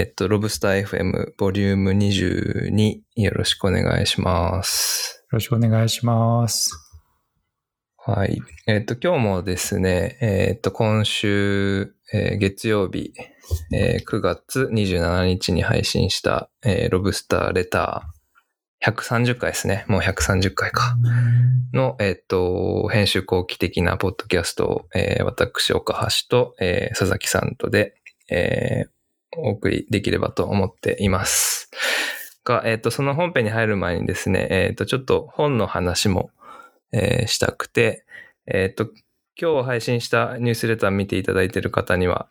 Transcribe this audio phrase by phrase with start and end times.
[0.00, 5.26] えっ、と、ロブスター FM ボリューム22よろしくお願いします。
[5.30, 6.70] よろしくお願いします。
[7.98, 8.40] はい。
[8.66, 13.12] えっ、と、今日もですね、えっ、と、今週、えー月曜日、
[13.74, 19.84] えー9月27日に配信した、えーロブスターレター130回ですね。
[19.86, 20.96] もう130回か。
[21.74, 27.96] の、えっ、と、編集後期的なポッドキャストを、えー私、岡橋と、えー佐々木さんとで、
[28.30, 28.99] えー
[29.36, 31.70] お送りできればと思っています。
[32.44, 36.30] が、えっ、と、その本編に入る前にですね、えっ、と、ちょっと本の話も、
[36.92, 38.04] えーしたくて、
[38.46, 38.90] えっ、と、
[39.40, 42.28] 今日配信したニュースレター見ていただいている方には、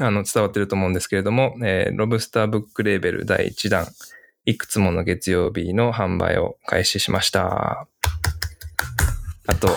[0.00, 3.86] あの、伝わってると思うんですけれども、えーロブスターブックレーベル第1弾、
[4.44, 7.86] いくつもの月曜日の販売を開始しました。
[9.46, 9.68] あと、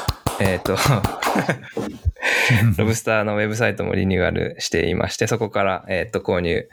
[0.43, 0.75] えっ、と、
[2.77, 6.67] ロブスターのウェブサイトもリニューアルしていまして、そこから、えっ、と、購入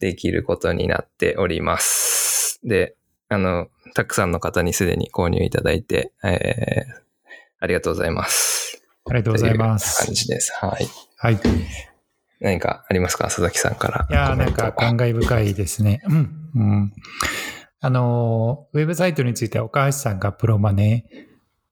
[0.00, 2.60] できることになっております。
[2.64, 2.94] で、
[3.28, 7.06] あの、たくさんの方にすでに購入いただいて、えー
[7.58, 8.82] ありがとうございます。
[9.08, 10.12] ありがとうございまという感す。
[10.14, 10.52] じです。
[10.60, 10.86] はい。
[11.16, 11.34] はい。
[11.34, 11.38] い
[12.40, 13.24] 何かありますか？
[13.24, 14.06] 佐々木さんから。
[14.10, 16.02] やー、コメントなんか感慨深いですね。
[16.06, 16.50] うん。
[16.54, 16.92] うん。
[17.80, 21.06] あのー、ウェブサイトについては岡橋さんがプロマネ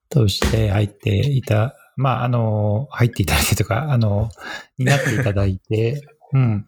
[0.09, 4.31] として入っていた、まあ、あのー、入っていただいてとか、あのー、
[4.79, 6.03] になっていただいて、
[6.33, 6.67] うん。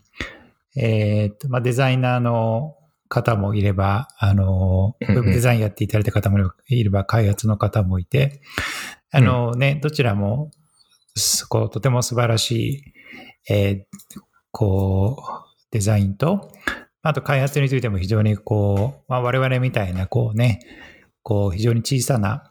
[0.76, 2.76] えーっと、まあ、デザイナーの
[3.08, 8.42] 方もいれば、あのウェブデザインやっていただいた方もいれば、開発の方もいて、
[9.10, 10.50] あのね、どちらも、
[11.16, 12.50] すこう、とても素晴らし
[13.48, 14.20] い、えー
[14.50, 16.50] こう、デザインと、
[17.02, 20.60] あと開発についても非常にこう、まあ、我々みたいなこうね、
[21.22, 22.50] こう非常に小さな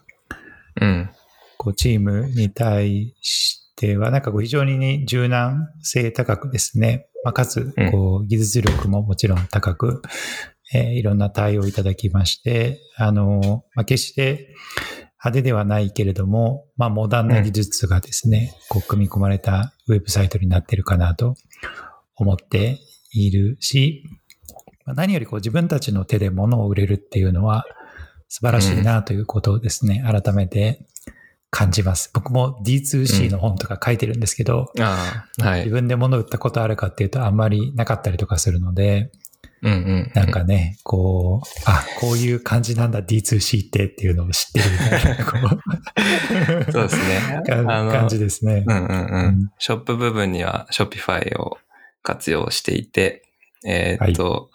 [0.81, 1.09] うん。
[1.57, 7.91] こうチームに対しては、なんかこう非常にね柔軟性高くですね、まあ、かつうん。
[7.91, 10.01] こう技術力ももちろん高く、
[10.73, 14.53] えーいろんな対応いただきまして、あの、まあ、決して
[15.25, 21.35] 派手ではないけれども、まあ、モダンな技術がですね、こう組み込まれたウェブサイトになっているかなと
[22.15, 22.79] 思って
[23.11, 24.03] いるし、
[24.85, 27.65] まあ何よりこう自分たちの手で物を売れるっていうのは
[28.27, 30.85] 素晴らしいなということをですね、改めて
[31.49, 32.11] 感じます。
[32.13, 35.59] 僕も D2C の本とか書いてるんですけど、ああ、はい。
[35.61, 39.11] 自分で物を売ったことあるかっていうとあんまりなかったりとかするので、
[39.61, 40.11] うんうん。
[40.13, 47.41] なんかね、こう、あ、こういう感じなんだ D2C ってっていうのを知ってるみたいな、 そうですね。
[47.47, 48.63] かあの感じですね。
[48.67, 49.51] うんうんううんん。
[49.57, 51.57] ショップ部分には Shopify を
[52.03, 53.23] 活用していて、
[53.65, 54.54] えーっと、はい、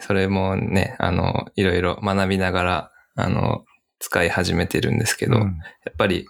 [0.00, 3.64] それもね、あの、いろいろ学びながら、あの、
[4.00, 5.42] 使い始めてるんですけど、うん。
[5.42, 5.46] や
[5.90, 6.26] っぱり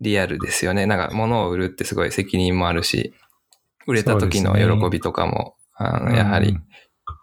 [0.00, 0.86] リアルですよね。
[0.86, 3.14] なんか物を売るってすごい責任もあるし、
[3.86, 6.56] 売れた時の喜びとかも、あのやはり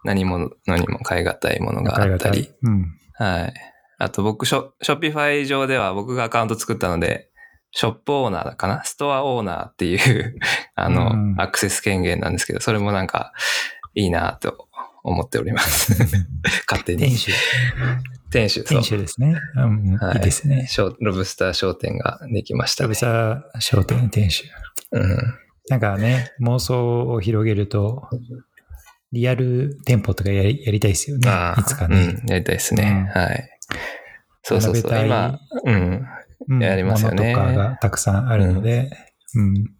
[0.03, 2.97] 何ものにも代え難いものがあったり、うん。
[3.13, 3.53] はい。
[3.99, 7.29] あと僕、ショ、ショッピファイ上では僕がアカウント作ったので、
[7.71, 8.83] ショップオーナーかな？
[8.83, 10.35] ストアオーナーっていう、
[10.75, 11.35] あの、うん。
[11.39, 13.33] アクセス権限なんですけど、それもなんか、
[13.93, 14.66] いいなと
[15.07, 15.93] 思っております。
[16.67, 17.03] 勝手に。
[17.03, 17.31] 店主、
[18.29, 18.83] 店主、店。
[18.83, 19.35] 主ですね。
[19.55, 20.67] うん、うんはいいいですね。
[20.67, 22.95] ショロブスター商店ができましたねラブ。
[22.95, 24.43] サー商店店主。
[24.91, 25.17] うん。
[25.69, 28.09] なんかね、妄想を広げると、
[29.13, 31.29] リアル店舗とかやりやりたいですよね。
[31.57, 32.19] いつかね。
[32.21, 33.09] うん、やりたいですね。
[33.13, 33.49] はい。
[34.43, 35.05] そうそうそう。
[35.05, 36.07] 今、うん。
[36.49, 38.89] うんやりますよねものとかがたくさんあるので、
[39.35, 39.76] うん。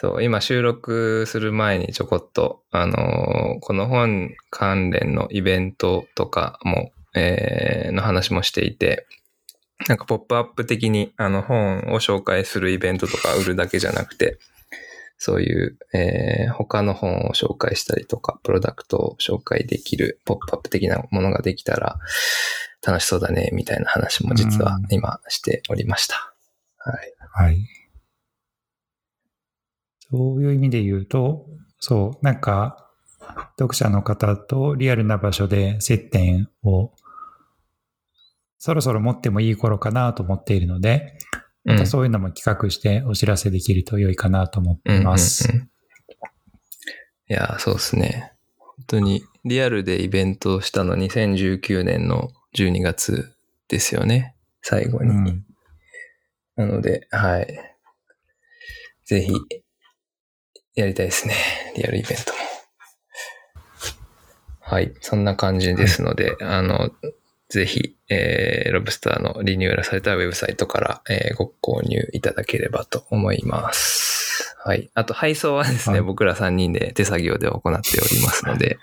[0.00, 9.08] そう、今収録する前にちょこっと、あのーこの本関連のイベントとかも、えーの話もしていて、
[9.88, 14.38] なんかポップアップ的にあの本を紹介するイベントとか売るだけじゃなくて、
[15.16, 21.98] そういう、えー他の本を紹介したりとか、プロダクトを紹介できるポップアップ的なものができたら
[22.86, 26.32] 楽しそうだね、みたいな話も実は今しておりました。
[26.76, 27.14] はい。
[27.32, 27.77] はい。
[30.10, 31.46] そういう意味で言うと、
[31.80, 32.90] そう、なんか、
[33.58, 36.92] 読者の方とリアルな場所で接点を
[38.58, 41.18] そろそろ持ってもいい頃かなと思っているので、
[41.64, 45.48] またそういうのも企画してお知らせできると良いかなと思っています。
[45.48, 45.70] うんうんうん
[47.30, 48.32] いやー、そうですね。
[48.56, 53.34] 本当にリアルでイベントをしたの2019年の12月
[53.68, 54.34] ですよね。
[54.62, 55.10] 最後に。
[55.10, 55.44] うん
[56.56, 57.46] なので、はい。
[59.04, 59.32] ぜひ、
[60.78, 61.34] やりたいですね。
[61.76, 62.38] リアルイベントも。
[64.60, 64.94] はい。
[65.00, 66.90] そんな感じですので、あの、
[67.48, 74.56] ぜひ、えー、ロブスターのリニューアルされたウェブサイトから、えーご購入いただければと思います。
[74.62, 74.88] はい。
[74.94, 78.78] あと、配送はですね、はい僕ら3人で手作業で行っておりますので、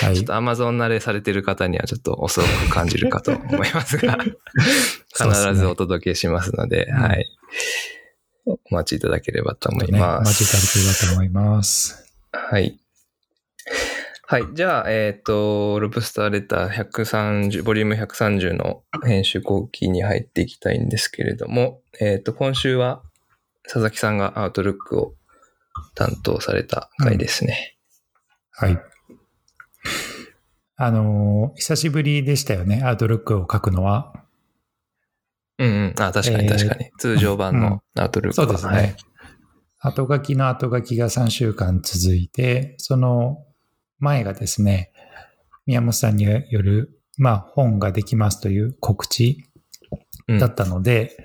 [0.00, 0.26] はいちょっ。
[0.26, 4.18] と Amazon 慣れされてる方にはちょっと遅く感じるかと思いますが、
[5.14, 7.26] 必ずお届けしますので、うんはい。
[8.46, 10.28] お待ちいただければと思いね、おます。
[10.28, 12.12] 待ちいただければと思います。
[12.32, 12.78] はい。
[14.28, 14.44] はい。
[14.54, 23.02] じゃあ、えっ、と、ロブスターレター130、ボリューム130の編集後期に入っていきたいんですけれども、えっ、と、今週は
[23.64, 25.14] 佐々木さんがアウトルックを
[25.94, 27.76] 担当された回ですね。
[28.50, 28.78] はい。
[30.78, 34.12] あのー久しぶりでしたよね、アウトルックを書くのは。
[35.58, 36.90] うん、うん、あ、確かにえー確かに。
[36.98, 38.72] 通常版のアウトルックは、そうですね。
[38.72, 38.96] はい。
[39.78, 43.38] 後書きの後書きが3週間続いて、その
[43.98, 44.92] 前がですね、
[45.66, 49.44] 宮本さんによる、まあ、本ができますという告知
[50.28, 51.16] うんだったので、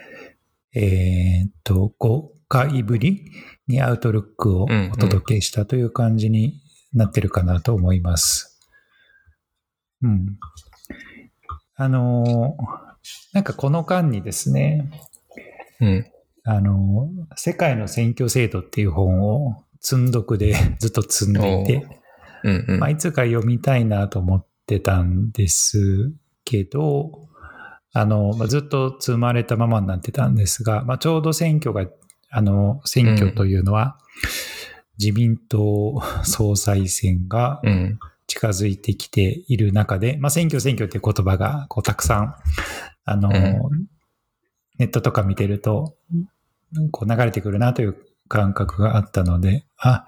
[0.74, 3.32] えーっと、5回ぶり
[3.68, 6.62] にアウトルックをお届けしたという感じに
[6.94, 8.60] なってるかなと思います。
[10.02, 10.38] うん。
[11.76, 12.91] あのー
[13.34, 14.92] なんかこの間にですね、
[15.80, 16.06] うん。
[16.44, 21.88] あの、世界の選挙制度っていう本を積んどくで ずっと積んでいて、
[22.44, 22.80] うん、うん。
[22.80, 26.12] まあ、いつか読みたいなと思ってたんです
[26.46, 27.28] けど、
[27.94, 31.88] あの、まあ、ずっと積まれたままになってたんですが、まあ、ちょうど選挙が、
[32.30, 33.98] あの、選挙というのは、
[34.98, 38.00] 自民党総裁選がうん。
[38.32, 42.36] 近づいてきている中で、まあ、選挙選挙っていう言葉がこうたくさん、
[43.06, 43.86] あの、うん
[44.78, 45.96] ネットとか見てると、
[46.90, 50.08] こう流れてくるなという感覚があったので、あ、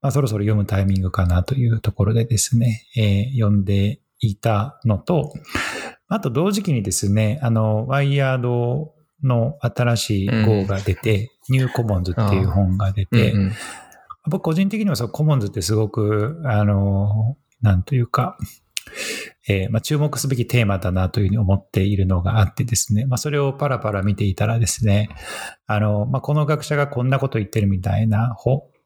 [0.00, 5.32] まあ、そろそろ読むタイミングかなというところでですね、えー読んでいたのと、
[6.06, 13.52] あと同時期にですね、あの、ワイヤードの新しい号が出て、ニューコモンズっていう本が出て、うんうん。
[14.30, 18.36] 僕個人的にはそのコモンズってすごく、あの、なんというか、
[19.48, 25.08] えーまあ、注目すべきテーマだなというふうに思っているのがあってですね、まあ、それをパラパラ見ていたらですね、
[25.66, 28.36] あの、まあ、この学者がこんなこと言ってるみたいな、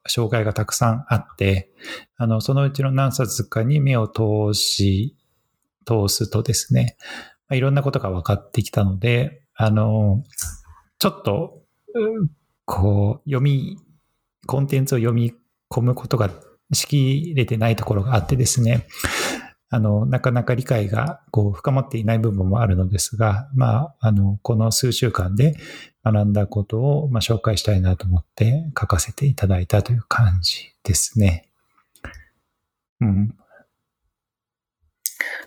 [0.09, 1.73] 紹介がたくさんあって、
[2.17, 5.17] あの、そのうちの何冊かに目を通し、
[5.85, 6.97] 通すとですね、
[7.49, 10.25] まあ、いろんなことが分かってきたので、あの、
[10.99, 11.63] ちょっと、
[12.65, 13.79] こう、読み、
[14.47, 15.35] コンテンツを読み
[15.71, 16.31] 込むことが
[16.73, 18.87] しきれてないところがあってですね、
[19.69, 25.57] あの、なかなか理解がこう深まっていない部分もあるのですが、まあ、あの、この数週間で
[26.05, 31.49] 学んだことを、まあ、紹介したいなと思って書かせていただいたという感じですね。
[33.01, 33.35] うん。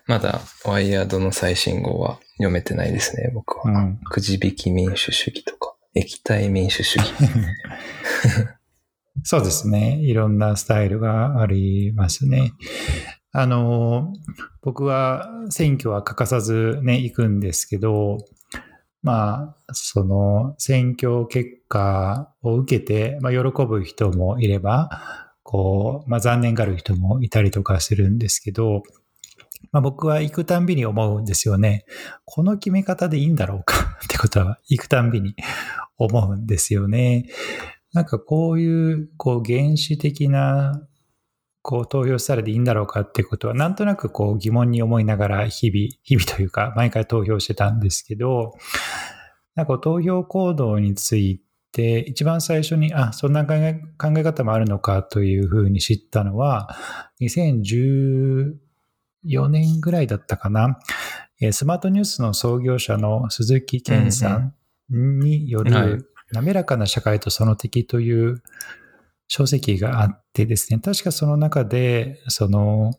[0.05, 3.71] まだ、ワイヤードの最新号は読めてないですね、僕は。
[3.71, 3.99] うん。
[4.03, 7.13] くじ引き民主主義とか、液体民主主義。
[9.23, 9.99] そうですね。
[10.01, 12.53] いろんなスタイルがありますね。
[13.31, 14.13] あの、
[14.61, 18.17] 僕は選挙は欠かさずね、行くんですけど、
[19.01, 24.89] まあ、その選挙結果を受けて、まあ、喜ぶ人もいれば、
[25.43, 28.83] こう、まあ、残念がる人もいたりとかするんですけど、
[29.71, 31.85] まあ、僕は行くたんびに思うんですよね。
[32.25, 35.35] この決め方でいいんだろうかってことは、行くたんびに
[35.97, 37.29] 思うんですよね。
[37.93, 40.81] なんかこういう、こう原始的な、
[41.61, 48.53] こう投票したらでいいんだろうかってことは、なんとなくこう疑問に思いながら日々、日々というか、毎回投票してたんですけど、
[49.55, 56.75] なんか投票行動について、一番最初に、あ、そんな考え考え方もあるのかというふうに知ったのは、
[57.21, 58.55] 2014
[59.49, 60.79] 年ぐらいだったかな。
[61.41, 64.53] えースマートニュースの創業者の鈴木健さん
[64.89, 68.43] による、はい滑らかな社会とその敵という
[69.29, 72.91] 書籍があってですね、確かその中で、その、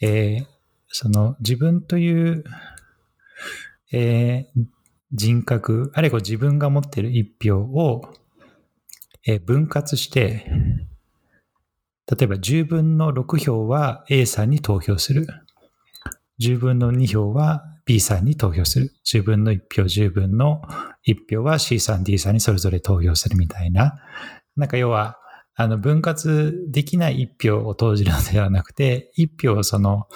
[0.00, 0.46] えー
[0.94, 2.44] その自分という、
[3.92, 4.64] えー
[5.14, 8.02] 人格、あるいは自分が持っている一票を、
[9.26, 10.46] えー分割して、
[12.10, 15.26] 例えば10分の6票は A さんに投票する。
[16.40, 18.92] 10分の2票は B さんに投票する。
[19.06, 20.62] 10分の1票、10分の
[21.06, 23.94] 1票は C さん、D さんにそれぞれ投票するみたいな。
[24.56, 25.18] なんか要は、
[25.54, 30.08] あの、分割できない1票を投じるのではなくて、1票をその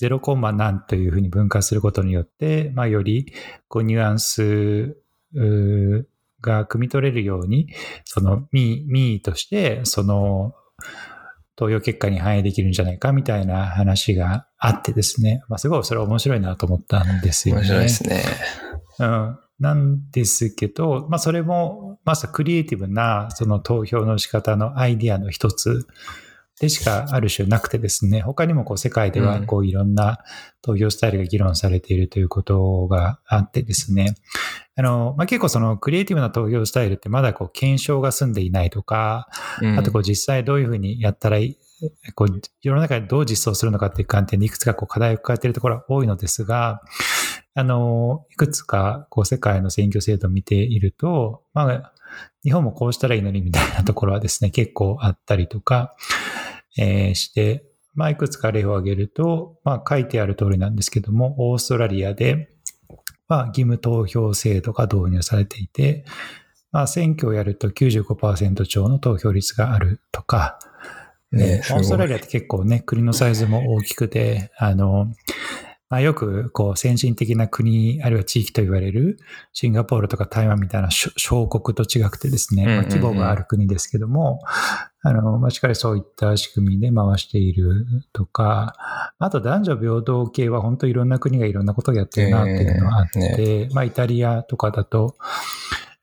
[0.00, 3.32] 0コンマ何というふうに分割することによって、まあ、より、
[3.68, 4.96] こう、ニュアンス
[6.40, 7.68] が汲み取れるように、
[8.04, 10.54] その、民意、民意として、その、
[11.56, 15.42] 投票結果に反映できるんじゃないかみたいな話があってですね。
[15.48, 17.60] まあ、すごいそれは面白いなと思ったんですよね。
[17.60, 18.22] 面白いですね。
[18.98, 19.38] うん。
[19.60, 25.86] なんですけど、まあ、それも、まさクリエイティブな、その投票の仕方のアイディアの一つ
[26.60, 30.18] でしかある種なくてですね、他にもこう世界ではこういろんな
[30.60, 34.14] 投票スタイルが議論されているということがあってですね、
[34.76, 39.28] あの、まあ、結構そのクリエイティブな投票スタイルってまだこう検証が済んでいないとか、
[39.78, 41.58] あとこう実際どういうふうにやったらいい、
[42.14, 46.82] こう世の中でどう実装するのかっていう観点でいくつかこう課題を抱えているところは多いのですが、
[47.54, 51.92] あの、いくつかこう世界の選挙制度を見ていると、まあ、
[52.42, 55.94] 日本もこうしたらいいのにみたいなところはですね、結構あったりとか、
[56.78, 57.64] えー、して、
[57.94, 62.50] まあ、いくつか例を挙げると、まあ、書いてある通りなんですけども、オーストラリアで、
[63.28, 66.04] まあ、義務投票制度が導入されていて、
[66.72, 70.58] まあ、選挙をやると95%超の投票率があるとか、
[71.32, 75.12] ね、オーストラリアって結構ね、国のサイズも大きくて、あの、
[75.90, 79.18] まあ、よくこう先進的な国、あるいは地域と言われる
[79.52, 84.40] シンガポールとか台湾みたいな小国と違くてですね、まあ、規模がある国ですけども、
[85.02, 88.76] あの、まあ、しっかりそういった仕組みで回しているとか、
[89.18, 95.16] あと男女平等系は本当いろんな国がいろんなことをやってるなっていうのがあって、ね、まあイタリアとかだと、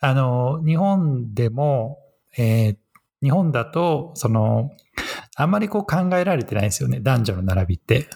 [0.01, 1.99] あの、日本でも、
[2.37, 2.77] えー、
[3.23, 4.71] 日本だと、その、
[5.37, 8.07] あんまりこう考えられてないんですよね、男女の並びって。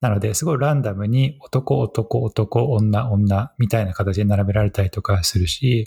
[0.00, 5.86] なので、すごいランダムに男、男、男、女、女みたいな形で並べられたりとかするし、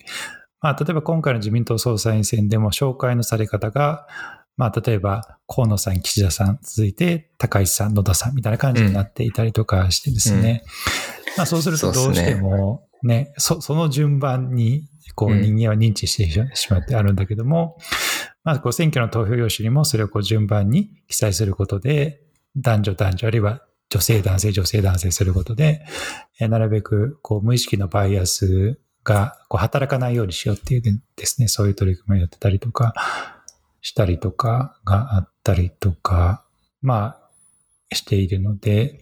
[0.61, 4.07] まあ、例えば今回の自民党総裁選でも紹介のされ方が、
[4.55, 10.63] まあ、例えば、河野さん、岸田さん、続いて、高市さん、野田さんみたいな感じになっていたりとかしてですね。
[10.63, 17.77] うん、まあ、そうするとどうしてもね、そ、その順番に、こう、人間は認知してしまってあるんだけども、
[18.43, 22.21] まあ、こう、選挙の投票用紙にもそれをこう順番に記載することで、
[22.55, 25.85] 男女男女、あるいは女性男性女性男性することで、
[26.39, 30.81] えなるべくこう無意識のバイアスがこう働かないようにしようっていう
[31.15, 32.95] ですね、そういう取り組みをやってたりとか、
[33.81, 36.43] したりとかがあったりとか、
[36.81, 37.17] ま
[37.91, 38.99] あ、しているので、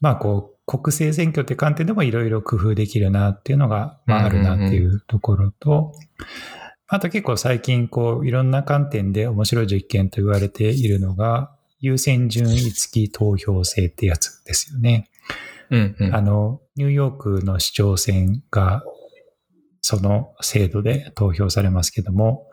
[0.00, 5.92] まあこう、国政選挙って観点でもいろいろ工夫できるなっていうのが、まああるなっていうところと、
[6.88, 15.10] あと結構最近こういろんな観点で面白い実験と言われているのが、優先順位付き投票制ってやつですよね。
[15.70, 18.82] うんうん、あの、ニューヨークの市長選が
[19.80, 22.46] その制度で投票されますけども、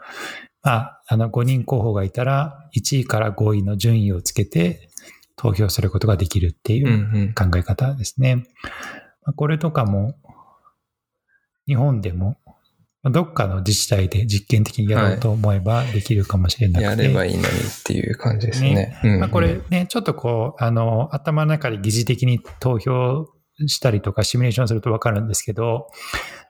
[0.64, 4.90] まあ、あの5人候補がいたら1位から5位の順位をつけて
[5.36, 8.32] 投票することができるっていう考え方ですね。
[8.32, 8.50] うんうん、ま
[9.28, 10.16] あ、これとかも
[11.68, 12.39] 日本でも
[13.04, 16.88] どっかの自治体で実験的にやろうと思えばできるかもしれなくて。
[16.88, 17.50] はい、やればいいのにっ
[17.86, 18.74] ていう感じですね。
[18.74, 23.28] ねうんうん、まあ、これね、ちょっとこう、あの、頭の中で疑似的に投票
[23.68, 25.88] したりとかシミュレーションするとわかるんですけど、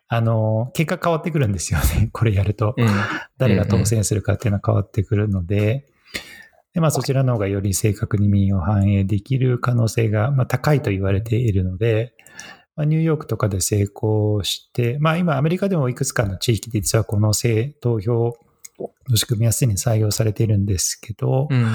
[0.07, 2.09] あの、結果変わってくるんですよね。
[2.13, 2.73] これやると。
[2.75, 2.87] うん、
[3.37, 5.85] 誰が当選するかっていうのは変わってくるので、
[6.73, 12.13] でまあ、そちらの方がより正確に民意を反映できる可能性が、まあ、高いと言われているので、
[12.79, 18.37] まあ、ニューヨークとかで成功して、まあ今アメリカでもいくつかの地域で実はこの政投票
[19.09, 21.73] の仕組みはすでに採用されているんですけど、うん、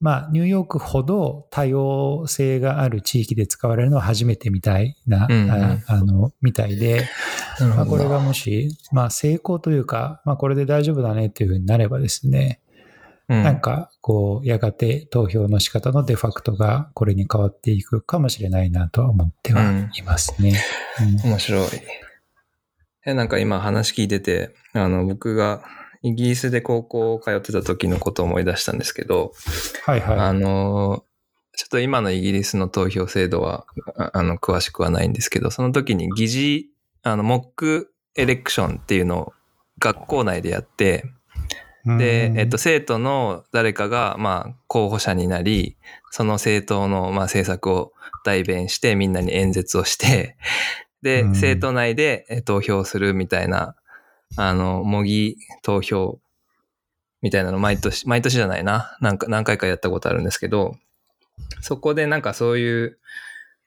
[0.00, 7.06] まあニューヨークほど多様性がある地域で使われるのは初めてみたいな、うんあの、みたいで、
[7.76, 12.62] まあ、これがもし、まあ成功というか、まあこれで大丈夫だねっていうふうになればですね、
[13.34, 20.60] なんか、こう、やがて投票の仕方のデファクトがこれに変わっていくかもしれないなとは思ってはいますね。
[21.24, 21.68] うん、面白い。
[23.06, 25.62] え、なんか今話聞いてて、あの、僕が
[26.02, 29.32] イギリスで高校通ってた時のことを思い出したんですけど、
[29.84, 30.18] はいはい。
[30.18, 31.04] あの、
[31.56, 33.64] ちょっと今のイギリスの投票制度は、
[34.12, 36.66] あの、詳しくはないんですけど、その時に疑似、
[37.04, 39.32] あの、モックエレクションっていうのを
[39.78, 41.04] 学校内でやって、
[41.84, 45.76] で、えっと、生徒の誰かが、まあ、候補者になり、
[46.10, 47.92] その政党の、まあ、政策を
[48.24, 50.36] 代弁して、みんなに演説をして、
[51.02, 53.74] で、政党内で投票するみたいな、
[54.36, 56.20] あの、模擬投票
[57.22, 58.96] みたいなの毎年、毎年じゃないな。
[59.00, 60.76] なんか、何回かやったことあるんですけど、
[61.60, 62.98] そこでなんかそういう、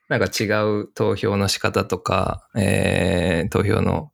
[0.09, 4.11] なんか違う投票の仕方とか、えー、投票の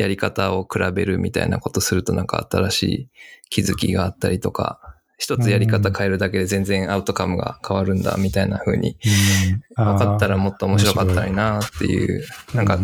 [0.00, 3.08] やり方を比べるみたいなことするとなんか新しい
[3.50, 4.80] 気づきがあったりとか、
[5.18, 8.96] 一つやり方変えるだけで全然アウトカムが変わるんだみたいな風に
[9.76, 12.78] 分かったらもっと面白かったらいいなっていう、なんか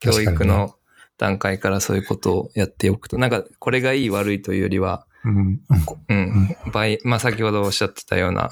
[0.00, 0.74] 教育の
[1.18, 5.60] 段階からそういうことをやっておくと、なんかこれがいい悪いというよりは、うん。
[6.08, 6.56] うん。
[6.72, 8.50] 倍、まあ先ほどおっしゃってたような、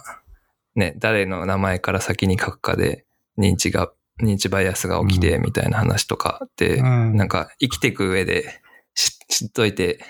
[0.77, 3.07] ね、誰の名前から先に書くかで
[3.39, 3.91] 認知が、
[4.23, 8.61] 認知バイアスが起きてみたいな話とかって、うんなんか生きていく上で
[8.95, 10.01] 知知っといて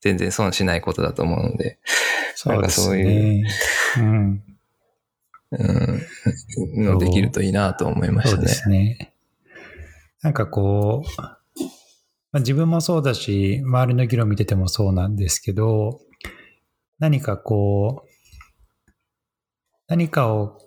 [0.00, 1.78] 全然損しないことだと思うので、
[2.34, 3.44] そうですなんかそうね。
[3.98, 4.42] うん。
[5.48, 8.36] うん、のできるといいなと思いましたね。
[8.36, 9.14] そうですね。
[10.22, 11.22] なんかこう、
[12.36, 16.00] まあ、自分もそうだし、周りの議論見ててもそうなんですけど、
[16.98, 18.90] 何かこう、
[19.86, 20.58] 何かを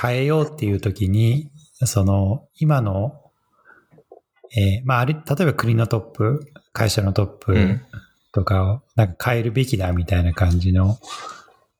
[0.00, 3.20] 変えようっていう時に、その、今の、
[4.56, 6.40] えーまあ、あれ、例えば国のトップ、
[6.72, 7.82] 会社のトップうん。
[8.32, 10.98] とかを、なんか変えるべきだみたいな感じの、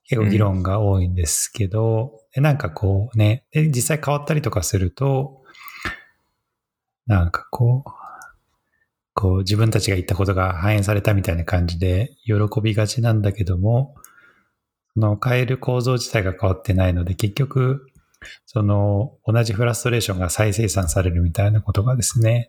[0.06, 5.42] 結構議論が多いんですけど、でなんかこうね、で実際変わったりとかすると、
[7.06, 7.90] なんかこう、
[9.14, 13.94] こう自分たちが言ったことが反映されたみたいな感じで喜びがちなんだけども、
[14.94, 17.86] その変える構造自体が変わってないので、結局、
[18.46, 22.48] その同じフラストレーションが再生産されるみたいなことがですね、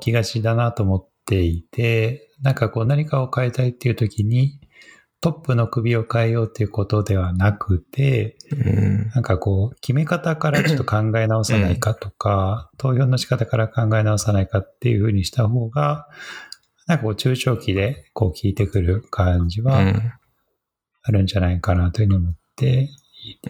[0.00, 4.60] 起きがちだなと思っていて、なんかこう何かを変えたいっていう時に、
[5.20, 9.08] トップの首を変えようっていうことではなくて、うん。
[9.14, 16.06] なんかこう、決め方からちょっと考え直さないかとか、投票の仕方から考え直さないかっていうふうにした方が、
[16.86, 20.12] なんかこう、中長期でこう聞いてくる感じはうん。
[21.02, 22.88] あるんじゃないかなというふうに思って、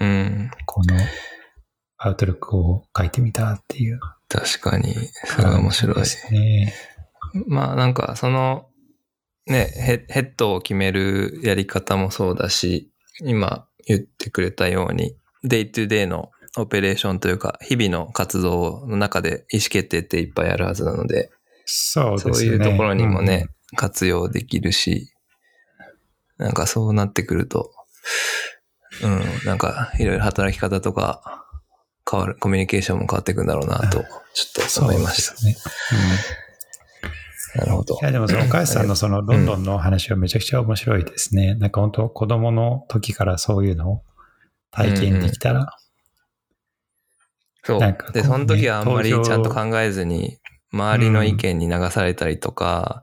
[0.00, 0.97] うんこの
[1.98, 6.04] outlook を書いてみたっていう確かに、それは面白いで。
[6.04, 6.75] すね。
[7.47, 8.66] まあなんかその
[9.47, 21.30] ねヘ、ヘッドを決めるやり方もそうだし、今言ってくれたように、 day to day のオペレーションというか、日々の活動の中で意思決定っていっぱいあるはずなので、
[21.64, 22.35] そうですね。
[22.35, 25.12] そういうところにもね、活用できるし、
[26.38, 27.71] なんかそうなってくると、
[29.02, 31.44] うん、なんかいろいろ働き方とか
[32.10, 35.44] 変わる、コミュニケーションも変わっていくんだろうなと、ちょっと思いました。
[35.44, 35.56] ね。
[35.92, 36.47] うん
[37.56, 38.04] なるほどい。
[38.04, 41.54] や、でもその岡安さんのそのロンドンの話はめちゃくちゃ面白いですね。
[41.54, 44.02] なんか本当子供の時からそういうのを
[44.71, 45.76] 体験できたら。
[47.64, 47.80] そう。
[47.80, 50.38] なんかこうねで、その時はあんまりちゃんと考えずに、
[50.76, 53.02] 周りの意見に流されたりとか、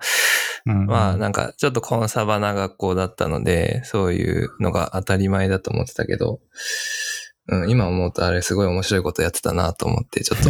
[0.65, 0.85] うん。
[0.85, 6.39] まあなんかちょっとコンサバな学校だったので、そういうのが当たり前だと思ってたけど、
[7.49, 10.49] うん、今思うとあれすごい面白いことやってたなと思って、ちょっと、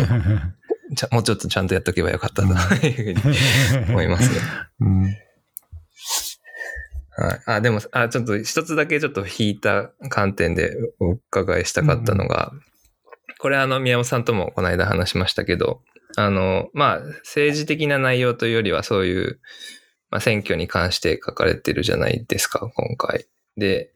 [0.96, 4.40] ちゃもうちょっとちゃんとやっとけばよかったなというふうに思いますね。
[4.82, 5.04] うん。
[7.16, 7.42] はい。
[7.46, 12.52] あ、でも、あ、ちょっと一つだけちょっと引いた観点でお伺いしたかったのが、
[13.40, 15.82] これあの、宮本さんともこの間話しましたけど、
[16.16, 19.40] あの、まあ、政治的な内容というよりはそういう、
[20.10, 23.26] まあ、選挙に関して書かれてるじゃないですか、今回。
[23.58, 23.92] で、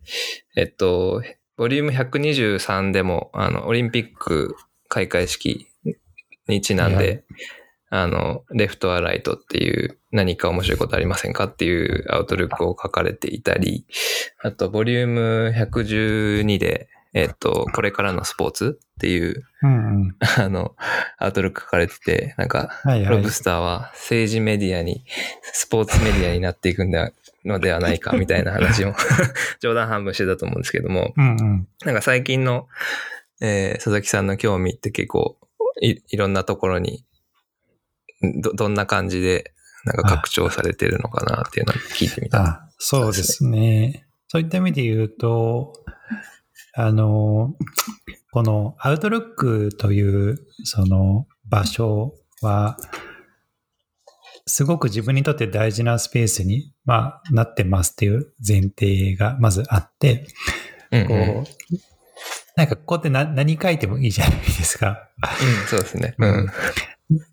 [0.56, 1.22] えっと、
[1.58, 4.56] ボリューム123でも、あの、オリンピック
[4.88, 5.68] 開会式
[6.48, 7.24] にちなんで、
[7.90, 13.86] あの、レフトアライトっていう何か面白いことありませんかっていうアウトルックを書かれていたり、
[14.42, 20.76] あと、ボリューム112で、えっと、これからのスポーツっていう、うんうんあの、
[21.20, 25.06] アウトルック書かれてて、なんか、はいはいロブスターは政治メディアに、
[25.44, 27.12] スポーツメディアになっていくんだ
[27.46, 28.96] のではないかみたいな話も
[29.62, 32.68] 冗談半分してたと思うんですけども、うんうんなんか最近の、
[33.40, 35.38] えー佐々木さんの興味って結構
[35.80, 37.06] いいろんなところに
[38.42, 39.54] どどんな感じで
[39.86, 42.44] なんか拡張されてるのかなっていうのを聞いてみた。
[42.44, 44.08] あ、そうですね。
[44.28, 45.74] そういった意味で言うと、
[46.74, 47.56] あの、
[48.38, 52.78] このアウトロックというその場所は、
[54.46, 60.28] すごく自分にとって大事なスペースに、まあ、なってますっていう前提がまずあって、
[60.92, 61.76] うんうんこう、
[62.56, 65.10] なんかここって何何書いてもいいじゃないですか。
[65.18, 66.14] うんそうですね。
[66.20, 66.48] うん。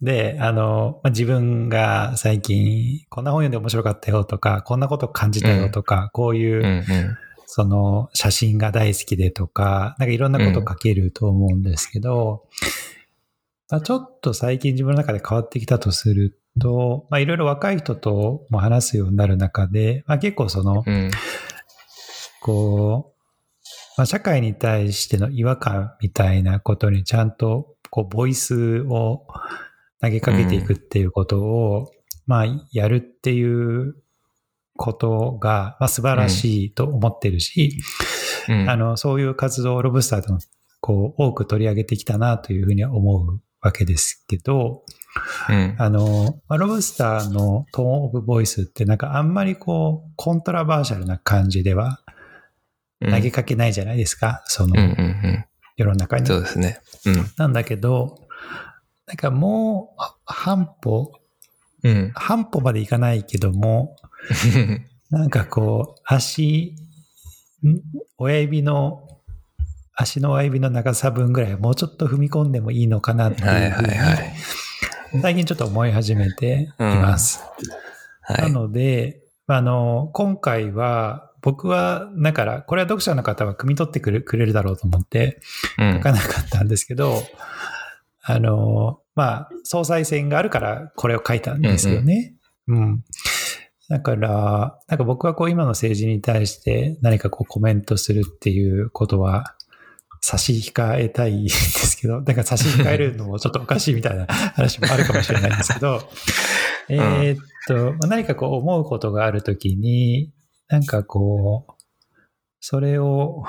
[0.00, 12.44] で、あの、まあ、自分が最近、こんな本読んで面白かったよとか、こんなこと感じたよとか、こういう、うんうんその写真が大好きでとか、なんかいろんなこと書けると思うんですけど、
[13.70, 21.10] まあ、ちょっと最近自分の中で変わってきたとすると、まあ、いろいろ若い人とも話すようになる中で、まあ、結構その、うん。
[22.40, 23.62] こう、
[23.96, 29.26] まあ、社会に対しての違和感みたいなことにちゃんと、こう、ボイスを
[30.00, 31.90] 投げかけていくっていうことを、
[32.26, 33.96] まあ、やるっていう
[34.76, 37.78] ことが、まあ、素晴らしいと思ってるし、
[38.48, 40.38] うんあの、そういう活動をロブスターでも、
[40.80, 44.84] こう、多く取り上げてきたなというふうには思うわけですけど、
[45.48, 45.76] うん。
[45.78, 52.00] あの、まあロブスターのトーンオブボイスってなんかあんまりこう、コントラバーシャルな感じでは
[53.00, 55.44] うん投げかけないじゃないですか、そのん
[55.76, 56.22] 世の中に。
[56.22, 56.26] うん。
[56.26, 56.80] そうですね。
[57.06, 57.30] うん。
[57.36, 58.18] なんだけど、
[59.06, 61.12] なんかもう半歩、
[61.82, 62.12] うん。
[62.14, 63.96] 半歩までいかないけども、
[65.10, 66.74] なんかこう、足、
[67.64, 67.80] ん
[68.18, 69.08] 親指の、
[69.94, 74.34] 足の親指の長さ分ぐらいもうちょっと踏み込んでもいいのかなっていうはいはいはい。
[75.22, 77.40] 最近ちょっと思い始めています。
[78.22, 78.34] は。
[78.38, 85.40] ないので、あの、今回は、僕は、だから、これは読者の方は汲み取ってくれくれるだろうと思って
[85.78, 87.22] うん書かなかったんですけど、
[88.22, 92.34] あの、まあ、総裁選があるからこれを書いたんですよね。
[92.66, 93.04] うん、
[93.94, 99.54] だから、なんか僕はこう今の政治に対して何かこうコメントするっていうことは
[100.20, 104.26] 差し控えたいん ですけど、なんか差し控えるのもちょっとおかしいみたいな
[104.56, 106.00] 話もあるかもしれないんですけど、
[106.88, 110.32] えーっと、まあ何かこう思うことがあるときに、
[110.66, 111.72] なんかこう、
[112.58, 113.44] それを、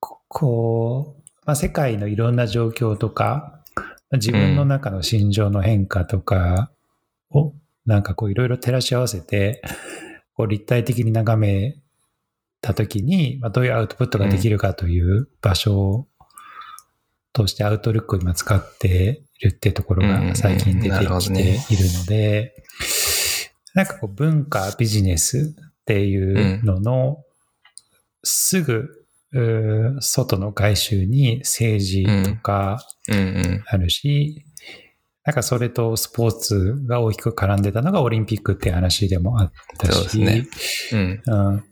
[0.00, 6.72] ここう、まあ、世界のいろんな状況とか、まあ自分の中の心情の変化とか
[7.30, 7.52] を、
[7.86, 9.62] なんかこういろいろ照らし合わせて、
[10.34, 11.76] こう立体的に眺め
[12.60, 16.06] たときに、まあ、どういうアウトプットができるかという場所
[17.32, 21.40] としてアウトルックを今使っているっていうところが最近出てきて
[21.74, 22.54] いるので、
[23.74, 27.22] なんかこう文化、ビジネスっていうのの
[28.22, 28.88] すぐ
[30.00, 32.84] 外の外周に政治とか。
[33.66, 34.46] あるし、
[35.24, 41.62] なんかそれとスポーツが大きく絡んでたのがオリンピックって話でもあったそうし、ですねうん、っ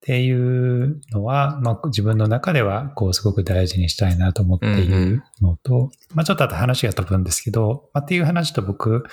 [0.00, 9.04] ていうのは、まあ、自分の中ではこうすごく大事にしたいなと思っているのと、まあ、ちょっとあと話が飛ぶんですけど、まあ、っていう話と僕、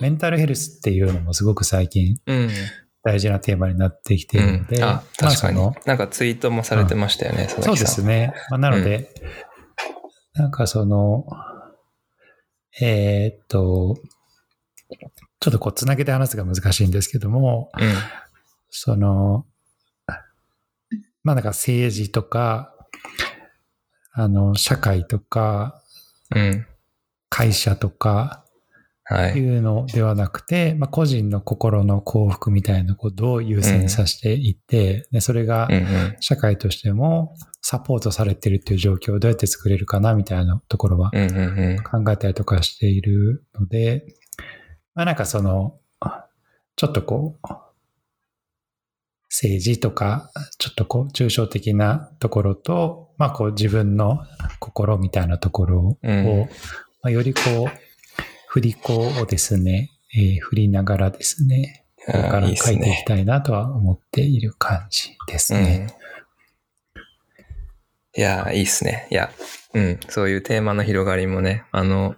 [0.00, 2.50] メンタルヘルスっていうのもすごく最近うん。
[3.04, 5.72] 大事なテーマになってきているので、うんあ、確かにまあ。
[5.86, 7.74] なんかツイートもされてましたよね、う々木さん。
[7.74, 8.34] ですね。
[8.50, 9.08] まあ、なので、
[10.34, 11.24] なんかその、
[12.80, 13.96] えーっと、
[15.40, 17.70] ちょっとこう、つなげて話すが難しいんですけども、
[18.70, 19.46] その、
[21.22, 22.74] まあなんか政治とか、
[24.12, 25.82] あの、社会とか、
[26.34, 26.42] うん。
[26.42, 26.66] うん。
[27.30, 28.44] 会社とか、
[29.10, 29.56] はいい。
[29.58, 36.16] うのではなくて、まあ個人の心の幸福みたいなのをどう優先させていって、でそれがうんうん。
[36.20, 41.82] 社会としてもサポートされてるっていう状況をどうやって作れるかなみたいなところはうんうんうん。
[42.04, 44.04] 考えたりとかしているので、
[44.94, 45.78] まあなんかその、
[46.76, 47.48] ちょっとこう、
[49.30, 54.24] 政治とか、ちょっとこう、抽象的なところと、まあこう自分の
[54.58, 56.48] 心みたいなところを、うん
[57.02, 57.87] まあ、よりこう、
[58.48, 63.04] 振り子をですね、えー振りながらですね、これから書いていき。
[63.04, 65.88] たいなとは思っている感じですうんね。。
[68.16, 69.06] いやー、いいっすね。
[69.10, 69.30] いや、
[69.74, 70.00] うん。
[70.08, 72.16] そういうテーマの広がりもね、あの、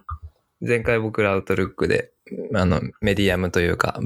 [0.65, 2.11] 前回僕らアウトルックで、
[2.55, 3.99] あの、メディアムというか、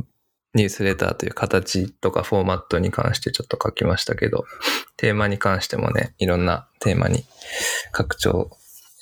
[0.56, 4.46] ニュースレターという形とかフォーマットに関してちょっと書きましたけど、
[4.98, 7.26] テーマに関してもね、いろんなテーマに
[7.92, 8.50] 拡張、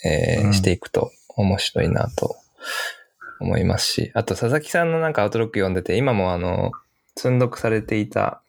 [0.04, 2.36] えーうんしていくと面白いなと
[3.39, 6.72] 思いますし、あと佐々木さんのなんかアウトロック読んでて、今もあの、
[7.15, 8.41] 積読されていた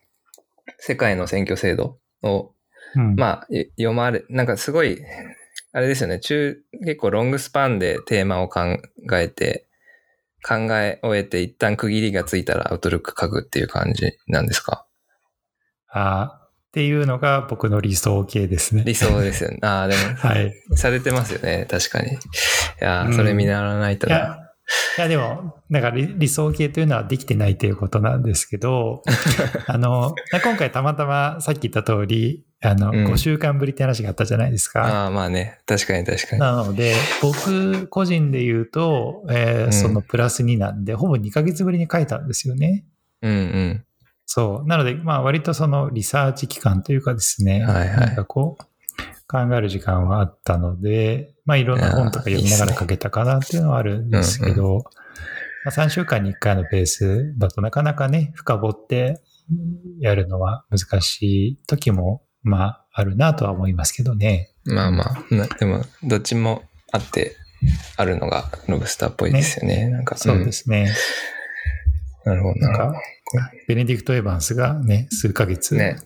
[0.78, 2.52] 世界の選挙制度を
[2.96, 5.00] うんまあ、い読まれ、なんかすごい、
[5.72, 8.60] あれですよね、中、結構ロングスパンでテーマを考
[9.12, 9.66] えて、
[10.46, 14.86] 考え終えて一旦区切りがついたらアウトルック書くっていう感じなんですか？
[15.88, 18.82] あーっていうのが僕の理想形ですね。
[18.86, 19.58] 理想ですよね。
[19.62, 20.52] ああ、で はい。
[20.68, 22.12] も、されてますよね、確かに。
[22.12, 22.18] い
[22.80, 24.43] やそれ見習わないとな。、
[24.96, 29.02] いやでも、だから理理想形というのはできてないということなんですけど、
[29.66, 34.84] あの、今回たまたまさっき言った通り、あの、うん5週間ぶりって話があったじゃないですか。
[34.84, 36.40] ああ、まあね、確かに確かに。
[36.40, 42.86] なので、僕個人で言うと、えーうんそのプラス2なんで、ほぼ2ヶ月ぶりに書いたんですよね。
[43.20, 43.84] うんうん。
[44.24, 44.66] そう。
[44.66, 48.64] なので、まあ割とそのリサーチ期間というかですね、はいはいなんかこう、
[49.26, 54.84] 考える時間はあったので、まあいろんな本とか読みながら書けたかなっていうのはあるんですけど、
[55.64, 59.20] まあ、3週間に1回のペースだとなかなかね、深掘って
[60.00, 64.52] やるのは難しい時も、まああるなとは思いますけどね。
[64.64, 67.36] まあまあ、なでも、どっちもあって、
[67.96, 69.88] あるのがロブスターっぽいですよね。
[69.88, 70.82] なんか、そうですね。
[70.82, 71.34] うん
[72.24, 72.68] なるほどな。
[72.68, 73.00] なんか、
[73.68, 75.96] ベネディクト・エヴァンスがね、数ヶ月、ね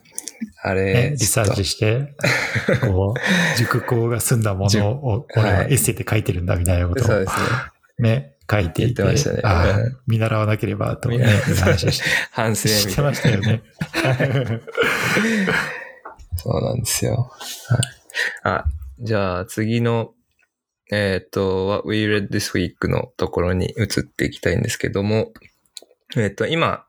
[0.61, 2.15] あねれ、リサーチして、
[2.81, 3.19] こう、
[3.57, 7.33] 熟考が済んだものを、熟俺ははいエッセイで書いてるんだみたいなことをそうです
[7.99, 8.09] ね。
[8.11, 9.03] ね、書いていて、
[10.07, 11.25] 見習わなければとね、て
[12.31, 13.01] 反省して。
[13.01, 13.61] ましたよね。
[16.37, 17.29] そうなんですよ。
[17.67, 17.79] はい。
[18.43, 18.65] あ、
[18.99, 20.13] じゃあ次の、
[20.91, 25.33] えっ、と、What We Read This Week のところに移っていきたいんですけども、
[26.15, 26.85] えっ、と、今、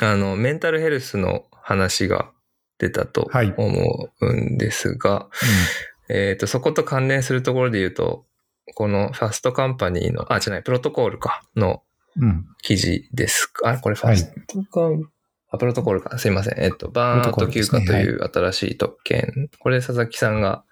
[0.00, 2.31] あの、メンタルヘルスの話が
[2.82, 5.28] 出たとはい思うんですが、
[6.08, 8.26] えっ、と、そこと関連するところで言うと、
[8.74, 11.82] このファストカンパニーの、あ、じゃない、プロトコールか、の
[12.16, 12.24] うん。
[12.24, 12.46] うん。
[12.60, 13.70] 記事ですか。
[13.70, 15.08] あ、これファストカン、
[15.48, 16.18] あ、プロトコールか。
[16.18, 16.60] すいません。
[16.60, 19.48] えっと、バーンアウト休暇という新しい特権。
[19.60, 20.64] これ佐々木さんが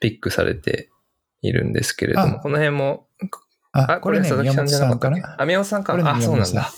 [0.00, 0.90] ピックされて
[1.40, 3.06] いるんですけれども、あこの辺も、
[3.72, 5.22] あ、あ、これ佐々木さんじゃなかったっけ？
[5.38, 5.94] あ、宮本さんか。
[5.94, 6.70] あ、そうなんだ。。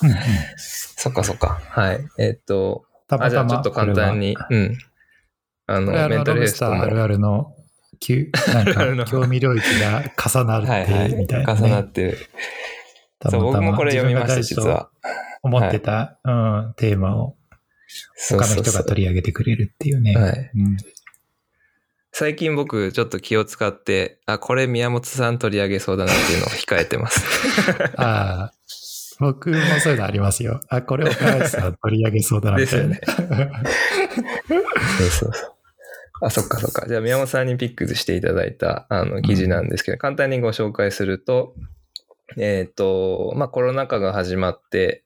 [0.57, 1.61] そっかそっか。
[1.69, 2.01] はい。
[2.19, 4.79] えっと、あ、たまたまじゃあちょっと簡単に、うん。
[5.67, 7.55] あの、メンタルヘルスとあるあるの、
[8.55, 11.15] なんか、興味領域が重なるって、はいはい。
[11.15, 11.61] みたいな、ね。
[11.61, 12.19] 重なってる。
[12.19, 12.29] そう、
[13.19, 14.91] たまたま僕もこれ読みました、実は。
[15.03, 15.11] と
[15.43, 17.37] 思ってた、うん、テーマを
[18.29, 20.15] 他の人が取り上げてくれるっていうね。
[20.15, 20.51] はい。
[20.55, 20.77] うん
[22.13, 27.25] 最近僕ちょっと気を使って、あ、これ宮本さん取り上げそうだなっていうのを控えてます。
[27.97, 28.53] ああ、
[29.21, 30.61] 僕もそういうのありますよ。
[30.69, 32.97] あ、これ岡林さん取り上げそうだなみたいな。
[34.99, 35.53] そうそうそう。
[36.23, 36.87] あ、そっかそっか。
[36.89, 41.55] じゃあ宮本さんにピックしていただいたあの記事なんですけど、簡単にご紹介すると、
[42.37, 45.05] えっ、と、まあコロナ禍が始まって、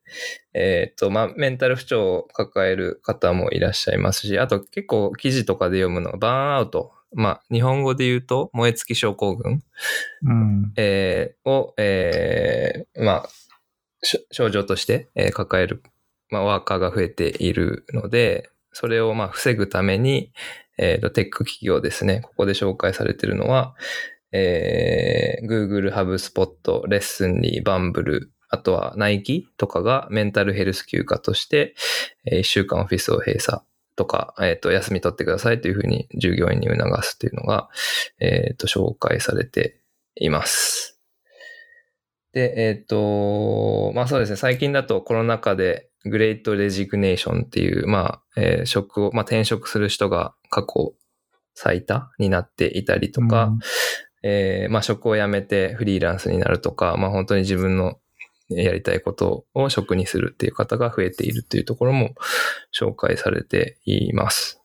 [0.52, 6.92] えっ、と、まあメンタル不調を抱える方もいらっしゃいますし、あと結構記事とかで読むのはバーンアウト。
[7.16, 9.62] まあ日本語で言うと燃え尽き症候群
[10.24, 10.72] うん。
[10.76, 13.28] えーを、えーまあ、
[14.30, 15.82] 症状として、えー抱える、
[16.30, 20.32] まあ、ワーカーが増えているので、それをまあ防ぐために、
[20.78, 23.74] えーと、テック企業ですね、ここで紹介されているのは、
[24.32, 31.74] えー Google、HubSpot、レッスンリー、バンブル、あとはナイキとかがメンタルヘルス休暇として、
[32.24, 33.62] え1週間オフィスを閉鎖
[33.96, 37.68] とか、えっ、と、休み取ってくださいというふうに従業員に促すというのが、
[38.20, 39.80] えっ、と、紹介されて
[40.16, 40.93] います。
[42.34, 50.94] で、えっ、と、まあそうですね、最近だとコロナ禍でグレートレジグネーションっていう、まあ、えー職を、まあ転職する人が過去
[51.54, 53.58] 最多になっていたりとか、うん
[54.24, 57.98] えーまあ職を辞めてフリーランスになるとか、まあ本当に自分の
[58.48, 62.14] やりたいことを職にするっていう方が増えているっていうところも
[62.76, 64.60] 紹介されています。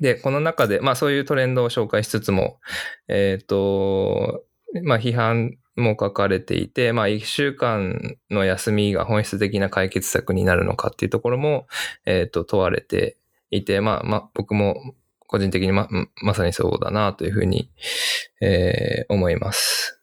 [0.00, 2.58] で、この中で、まあそういうトレンドを紹介しつつも、
[3.06, 4.42] えっ、と、
[4.82, 11.66] まあ批判も書かれていて、まあ一週間の休みが本質的な解決策になるのかっていうところも、
[12.06, 13.16] えっ、と問われて
[13.50, 14.94] いて、まあまあ僕も
[15.26, 15.88] 個人的にま、
[16.22, 17.70] まさにそうだなというふうに、
[18.40, 20.00] えー思います。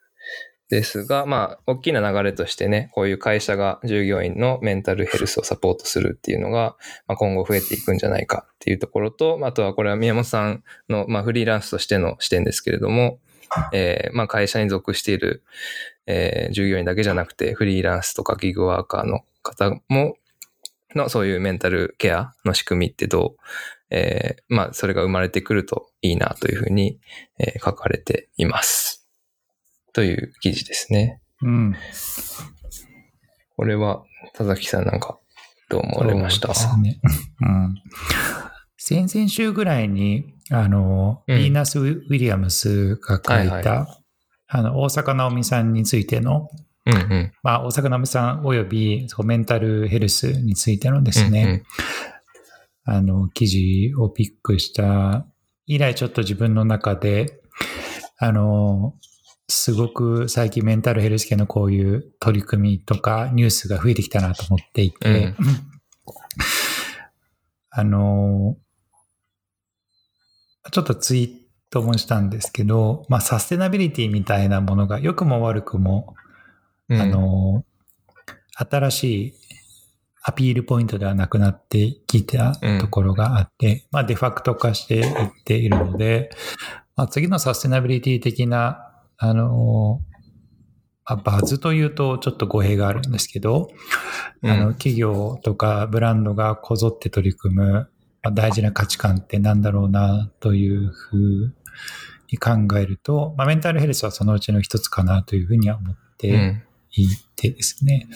[0.72, 13.20] ですが、まあ、大きな流れとしてね、こういう会社が従業員のメンタルヘルスをサポートするっていうのが、まあ、今後増えていくんじゃないかっていうところと、あとはこれは宮本さんの、まあ、フリーランスとしての視点ですけれども、
[13.74, 15.44] えーまあ、会社に属している、
[16.08, 20.16] えー従業員だけじゃなくて、フリーランスとかギグワーカーの方も、
[20.96, 27.00] のそういうメンタルケアの仕組みってどう、えーまあ、それが生まれてくるといいなというふうに、
[27.40, 29.08] えー書かれています。
[29.94, 31.22] という記事ですね。
[31.42, 31.76] うん。
[33.58, 35.20] これは、田崎さんなんか、
[35.70, 36.54] どう思われました？
[36.54, 37.02] そうですね。
[37.42, 37.76] うん。
[38.84, 41.38] 先々週ぐらいに、あの、うん。
[41.38, 43.98] ビーナス・ウィリアムスが書いた、はいは
[44.48, 46.50] あの、大坂なおみさんについての、
[46.88, 47.32] うんうん。
[47.44, 51.62] まあ、大坂なおみさんおよびそうメンタルヘルスについてのですね、
[52.84, 55.28] あの、記事をピックした
[55.68, 57.40] 以来、ちょっと自分の中で、
[58.18, 58.96] あの、
[59.48, 65.36] すごく最近メンタルヘルス系のこういう取り組みとかニュースが増えてきたなと思っていて、
[67.70, 68.58] あの、
[70.70, 76.16] ちょっとツイートもしたんですけど、まあ、サステナビリティみたいなものが良くも悪くも、
[76.90, 77.02] うん。
[77.02, 77.66] あの、
[78.54, 79.34] 新しい
[80.24, 86.30] アピールポイントではなくなってきたところがあって、まあデファクト化していっているので、
[86.96, 90.02] まあ、次のサステナビリティ的な、あの、
[91.06, 93.70] まあバズというとちょっと語弊があるんですけど、
[94.44, 97.90] うんあの企業とかブランドがこぞって取り組む、
[98.24, 101.54] まあ、大事な価値観ってなんだろうなというふう
[102.32, 106.64] に考えると、まあ、メンタルヘルスはそのうちの一つかなというふうには思って、うん。
[106.94, 108.08] いてですね。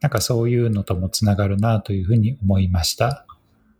[0.00, 3.26] なんかそういうのともつながるなというふうに思いました。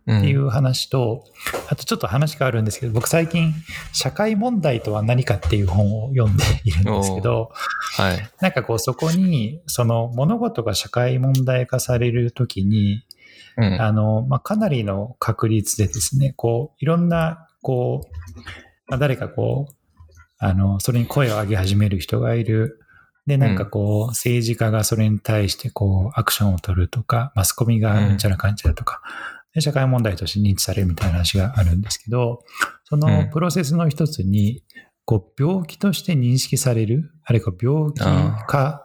[0.09, 1.25] っていう話と、
[1.69, 3.53] あとちょっと話変わるんですけど、僕最近、
[3.91, 7.51] 社会問題とは何かっていう本を読んでいるんですけど、
[7.97, 8.29] はい。
[8.39, 13.03] なんかこうそこに、その物事が社会問題化されるときに、
[13.57, 13.81] うん。
[13.81, 18.39] あの、まあ、かなりの確率でですね、こう、いろんな、こう、
[18.87, 19.73] まあ、誰かこう、
[20.39, 22.79] あの、それに声を上げ始める人がいる。
[23.25, 29.01] で、なんかこう、政治家がそれに対してこう、アクションを取るとか、マスコミがうんちゃらかんちゃらとか、
[29.53, 32.43] で社会問題として認知されるみたいな話があるんですけど、
[32.85, 34.63] そのうんプロセスの一つに、
[35.03, 37.99] こう、病気として認識される、あるいは病気
[38.45, 38.83] 化、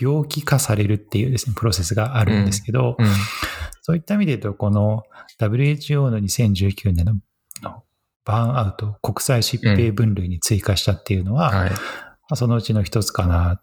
[0.00, 3.06] 病気化されるっていうですね、プロセスがあるんですけど、うん。
[3.86, 5.02] そういった意味で言うと、この
[5.38, 7.16] WHO の2019年の
[7.62, 7.82] の
[8.24, 11.70] バーンアウト、国際疾病分類に追加したっていうのは、はい。
[11.70, 11.76] ま
[12.30, 13.60] あ、そのうちの一つかな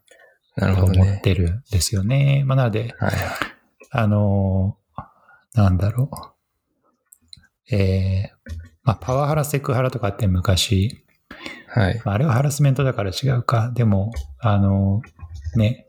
[0.60, 1.22] と思っ。
[1.22, 2.44] てるんですよね。
[2.46, 3.12] まあ、なので、はい。
[3.90, 5.02] あのー
[5.60, 6.12] なんだろ
[7.72, 7.76] う。
[7.76, 8.52] えー
[8.84, 11.04] まあ、パワハラ、セクハラとかって昔、
[11.68, 12.00] はい。
[12.06, 13.72] まああれはハラスメントだから違うか。
[13.74, 15.88] でも、あのーね、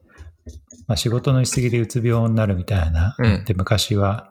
[0.93, 4.31] まあ、仕事のしすぎでうつ病になるみたいな、うんで昔は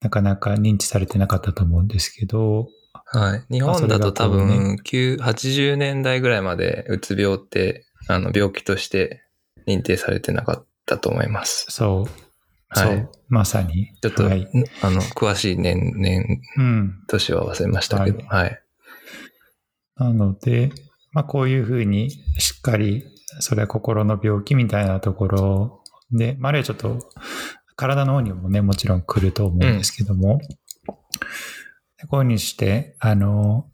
[0.00, 2.68] なかなか認知されてなかったと思うんですけど、
[3.04, 3.44] はい。
[3.52, 9.24] 日本だと多分、9 80年代ぐらいまでうつ病って、あの、病気として
[9.66, 11.66] 認定されてなかったと思います。
[11.68, 12.10] そう、
[12.68, 13.90] はいそう、まさに。
[14.00, 14.48] ちょっと、はい。
[14.80, 16.94] あの、詳しい年、年、うん。
[17.08, 18.62] 年は忘れましたけど、はい。
[19.96, 20.72] なので、
[21.12, 23.04] まあ、こういうふうにしっかり、
[23.40, 26.98] それは心の病気みたいなところで、まあ、あるいはちょっと、
[27.76, 30.40] 体の方にもね、もちろん来ると思うんですけども、
[30.86, 30.98] こ
[32.02, 33.68] ういうふうにして、あの、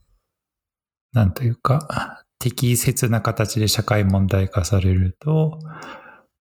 [1.13, 5.59] なんというか、適切な形で社会問題化されると、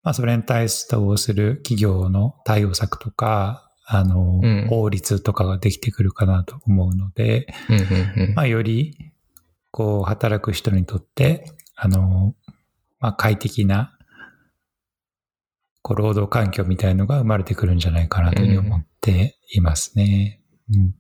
[0.03, 0.88] まあ、それに対す
[1.34, 4.67] る企業の対応策とか、あの、うん。
[4.69, 8.36] 法律とかができてくるかなと思うので、うんうんうん。
[8.36, 9.12] まあ、より、
[9.71, 12.36] こう、働く人にとって、あの、
[12.99, 13.97] まあ、快適な、
[15.81, 20.41] こう、労働環境みたいのが生まれてくるんじゃないかなというふうに思っていますね。
[20.73, 20.93] うん。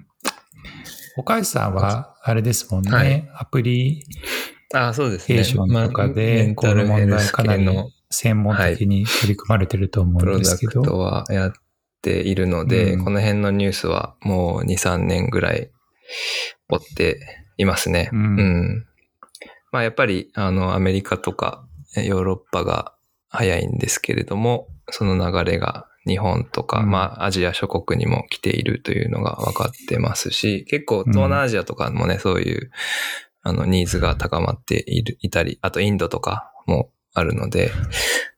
[1.17, 4.03] 岡井さんは、あれですもんね、はいアプリ
[4.73, 5.35] あそうですね。
[5.35, 7.67] ケーションとかまあメで、ンタこの問題かなり
[8.11, 10.81] 専門的に取り組まれてると思プロうんですけど。
[10.81, 11.53] ダクトはやっ
[12.01, 15.71] ているので、うんこの辺のニュースはもう2、3年ぐらい
[16.69, 17.19] 追って
[17.57, 18.09] いますね。
[18.13, 18.85] うんうん
[19.71, 21.68] まあやっぱり、あの、アメリカとかえ
[22.05, 22.93] ヨーロッパが
[23.29, 32.71] 早いんですけれども、その流れが日本とか、うんまあアジア諸国にも来ているというのが分かってますし、結構東南アジアとかもね、そういう、
[33.41, 37.71] あの、ニーズが高まっている、いたり、あとインドとかもあるので、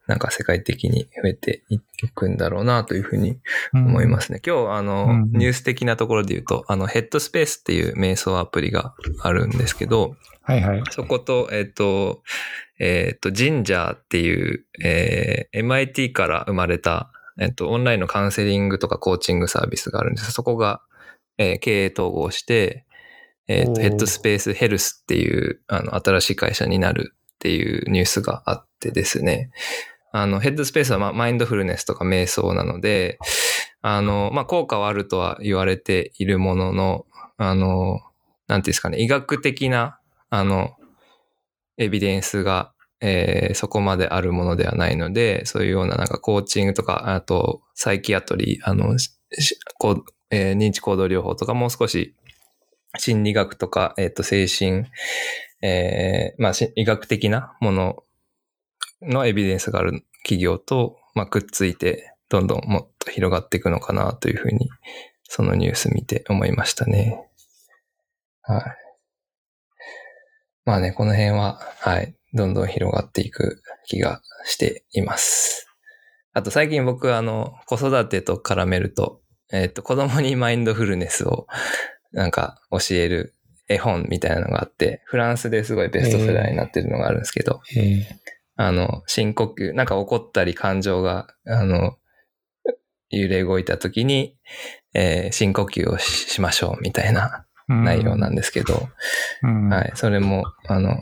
[0.08, 3.40] なんか世界的に増えていくんだろうなというふうに
[3.74, 4.42] 思いますすね。
[4.46, 10.84] 今日、あの、うんニュース的なところで言うと、あの、ヘッドスペースっていう瞑想アプリがあるんですけど、はいはい。
[10.90, 12.24] そこと、えっ、と、
[12.84, 20.32] えっ、と、ジンジャーっていう、えー MIT から生まれた、えっ、と、オンラインのカウンセリングとかコーチングサービスがあるんです。
[20.32, 20.82] そこが、
[21.38, 22.86] えー経営統合して、
[23.48, 29.52] えっ、ーヘッドスペースヘルスっていう、あの、新しい会社になるっていうニュースがあってですね。
[30.12, 33.20] あの、ヘッドスペースは、まあ、マインドフルネスとか瞑想なので、
[33.84, 37.06] あの、まあ、効果はあるとは言われているものの、
[37.38, 38.00] あの、
[38.48, 40.00] なんていうんですかね、医学的な、
[40.32, 40.76] あの、
[41.82, 48.96] エビデンスが、えーそこまであるものではないので、そういうようななんかコーチングとか、あと、サイキアトリー、あの、
[49.80, 52.16] こうえー認知行動療法とかもう少し
[52.98, 54.86] 心理学とか、えっ、と、精神、
[55.62, 58.04] えーまあ、医学的なもの
[59.02, 64.70] のエビデンスがある企業と、まあ、くっついて、どんどんもっと広がっていくのかなというふうに、
[65.24, 67.30] そのニュース見て思いましたね。
[68.42, 68.81] はい。
[70.66, 75.68] まあね、この辺は、はい、どんどん広がっていく気がしています。
[76.34, 79.22] あと最近僕、あの、子育てと絡めると、
[79.52, 81.48] えっ、と、子供にマインドフルネスを
[82.14, 83.36] なんか教える
[83.68, 88.04] 絵本みたいなのがあって、フランスですごいベストセラーになってるのがあるんですけど、えー
[88.58, 91.98] あの、深呼吸、なんか怒ったり感情が、あの、
[93.10, 94.38] 揺れ動いた時に、
[94.94, 98.90] えー深呼吸をししましょうみたいな内容なんですけど、
[99.44, 99.92] うんはい。
[99.96, 100.98] それも、あの、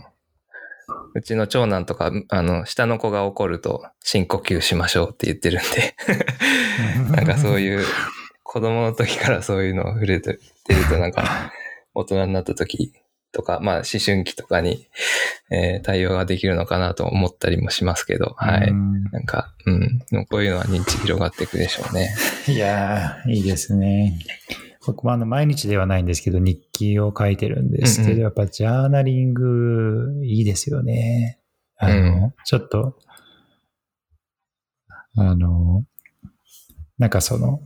[1.14, 5.96] うちの長男とか、あの、下の子が怒ると深呼吸しましょうって言ってるんで、
[7.16, 7.86] なんかそういう、
[8.44, 10.40] 子供の時からそういうのを触れてる
[10.90, 11.52] と、なんか、
[11.94, 12.94] 大人になった時
[13.32, 14.88] とか、まあ思春期とかに、
[15.52, 18.70] えー対応ができるのかなと思ったりもしますけど、はい。
[18.70, 20.00] うんなんか、うん。
[20.30, 22.16] こういうのは認知広がっていくでしょうね。
[22.48, 24.20] いやー、いいですね。
[24.90, 31.40] 僕もあの毎日ではないんですけど、日記を書いてるんですけど、うんうんやっぱジャーナリングいいですよね。
[31.78, 32.98] あの、うんちょっと、
[35.16, 35.84] あの、
[36.98, 37.62] なんかその、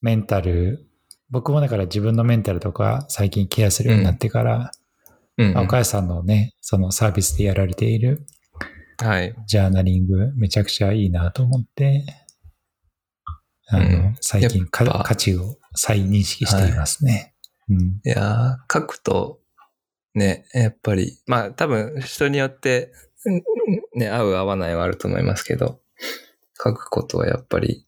[0.00, 0.86] メンタル、
[1.30, 4.72] 僕もだから自分のメンタルとか最近ケアするようになってから、
[5.38, 8.26] うんうんさんのね、そのサービスでやられている
[8.98, 9.34] はい。
[9.46, 12.04] ジャーナリングめちゃくちゃいいなと思って、
[13.68, 14.16] あの、うん。
[14.20, 14.84] 最近価
[15.14, 17.34] 値を再認識していますね。
[17.68, 17.78] うん。
[18.04, 19.40] いやー、書くと、
[20.14, 22.92] ね、やっぱり、まあ多分人によって、
[23.24, 23.42] うん
[23.94, 25.80] ね、合う合わないはあると思いますけど、
[26.62, 27.86] 書くことはやっぱり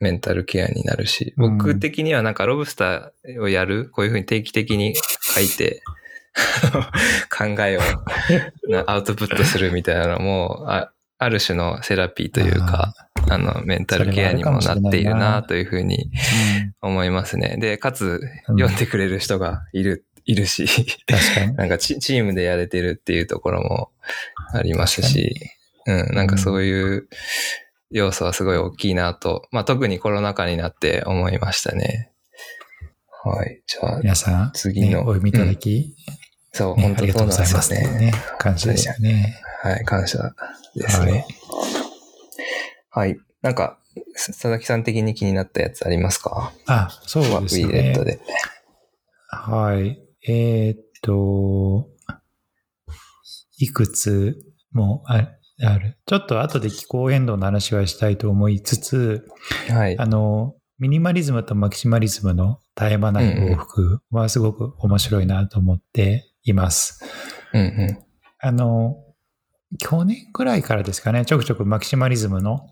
[0.00, 1.58] メンタルケアになるし、うん。
[1.58, 4.94] 僕的にはなんかロブスターをやる、こういうふうに定期的に
[5.34, 5.82] 書いて、
[7.30, 7.80] 考えを
[8.68, 12.92] なアウトプットするみたいなのも、あある種のセラピーというか、
[13.28, 16.10] あの、メンタルケアにもなっているなというふうに
[16.80, 17.56] 思いますね。
[17.58, 20.66] で、かつ、うん読んでくれる人がいる、いるし、
[21.06, 21.54] 確かに。
[21.56, 23.90] なんかチチームでやれてるっていうところも
[24.52, 25.34] ありますし、
[25.86, 27.08] うん、なんかそういう
[27.90, 32.10] 要素はすごい大きいなと、まあ特にコロナ禍になって思いましたね。
[33.24, 33.62] はい。
[33.66, 35.94] じゃあ、皆さん、次のねお読みいただき、
[36.52, 38.06] そう、ねありがと本当そううございますなんですよね。
[38.06, 38.12] ね。
[38.38, 39.42] 感謝ですよね。
[39.62, 40.34] はい、感謝
[40.74, 41.26] ですはいね。
[42.96, 43.18] はい。
[43.42, 43.78] なんか、
[44.14, 46.54] さ佐々木さん的に気になったやつありますか？
[46.66, 48.12] あ、そうですウィーレットね。
[48.12, 48.20] で。
[49.28, 50.00] はい。
[50.26, 51.90] えーっと、
[53.58, 54.38] いくつ
[54.72, 55.28] もあ
[55.62, 55.98] ある。
[56.06, 59.28] ちょっと後で気候変動の話はしたいと思いつつ、
[59.68, 59.98] はい。
[59.98, 67.04] あの、ミニマリズムとマキシマリズムの絶え間ない往復はすごく面白いなと思っています。
[67.52, 67.98] うんうん。
[68.38, 68.96] あの、
[69.78, 72.68] 去年くらいからですかね、ちょくちょくマキシマリズムの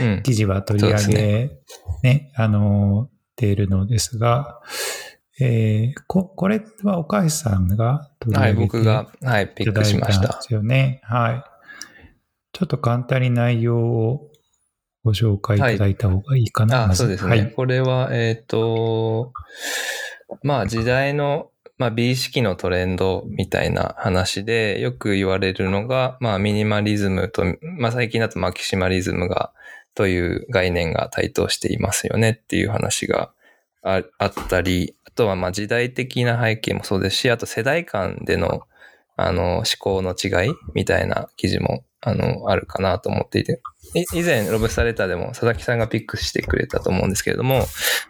[0.00, 0.22] うん。
[0.22, 1.60] 記事は取り上そうで
[2.02, 4.60] げ、ね、あの、ているのですが、
[5.40, 10.34] えーこ、これは岡橋さんが取りはい、上げて僕が、はい、ピックしましたで。
[10.40, 11.00] すよね。
[11.04, 11.44] はい。
[12.52, 14.30] ちょっと簡単に内容を
[15.04, 16.84] ご紹介いただいた方がいいかな。
[16.84, 17.30] あ、まずそうですね。
[17.30, 17.52] はい。
[17.52, 19.32] これは、えっ、と、
[20.42, 29.52] まあ時代の、まあ美意識のトレンドみたいな話で、よく言われるのが、まあミニマリズムと、まあ最近だとマキシマリズムが、
[29.94, 33.32] という概念が台頭していますよねっていう話が
[33.82, 38.62] ああったり、あとはまあ時代的な背景もそうですし、あと世代間での、
[39.16, 43.60] あの、思考の違いみたいな記事も、あの、あるかなと思っていて、
[44.14, 47.64] 以前、ロブスターレターでも佐々木さんがピックしてくれたと思うんですけれども、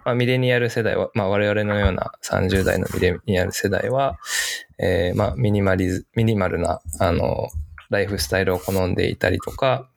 [0.04, 4.18] まあ、ミレニアル世代は、まあ、我々のような30代のミレニアル世代は、
[4.78, 7.48] えーまあ、ミニマリズ、ミニマルな、あの、
[7.90, 9.88] ライフスタイルを好んでいたりとか、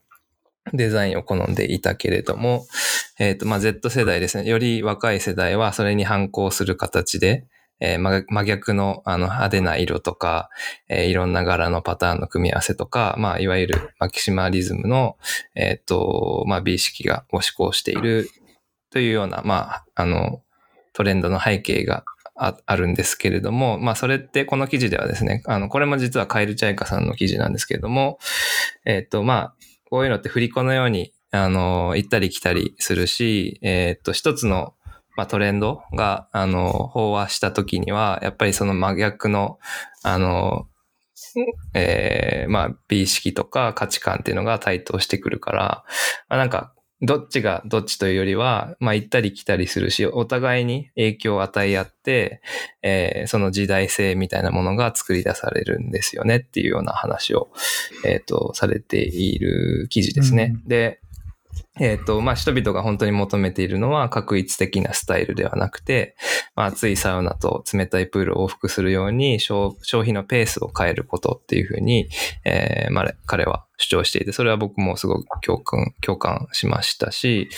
[0.74, 2.66] デザインを好んでいたけれども、
[3.20, 4.48] えっ、と、まあ、Z 世代ですね。
[4.48, 7.46] より若い世代はそれに反抗する形で、
[7.82, 10.50] えーま真逆のあの派手な色とか、
[10.88, 15.18] えーいろんな柄のパターンの組み合わせとか、まあ、いわゆるマキシマリズムの、
[15.56, 18.30] えっ、と、まあ、美意識がご志向している
[18.92, 20.42] というような、まあ、あの、
[20.94, 22.04] トレンドの背景が
[22.36, 28.20] ああるんですけれども、まあ、それってこの記事ではですね、あの、これも実はカエルチャイカさんの記事なんですけれども、
[28.86, 29.56] えっ、と、まあ、
[29.90, 34.74] こういうのって振り子のように、あの、行ったり来たりするし、えっ、と、一つの、
[35.22, 39.59] まあ、トレンドが、あの、飽和した時には、やっぱりその真逆の、
[40.01, 40.67] あの、
[41.76, 45.84] えーまあ、美意識とか価値観っていうのが台頭してくるから、
[46.28, 52.41] まあ、なんか、どっちがどっちというよりは、まあ、行ったり来たりするし、お互いに影響を与え合って、
[52.82, 57.51] えーその時代性みたいなものが作り出されるんですよねっていうような話を、
[58.05, 60.53] えっ、と、されている記事ですね。
[60.63, 61.01] うんで、
[61.80, 66.15] えっ、と、まあ、人々が本当に求めているのは、確一的なスタイルではなくて、
[66.53, 72.09] まあ、暑いサウナと冷たいプールを往復するように消、消費のペースを変えることっていうふうに、
[72.43, 77.49] えーまあ、彼は主張していて、それは僕もすごく共感、共感しましたし、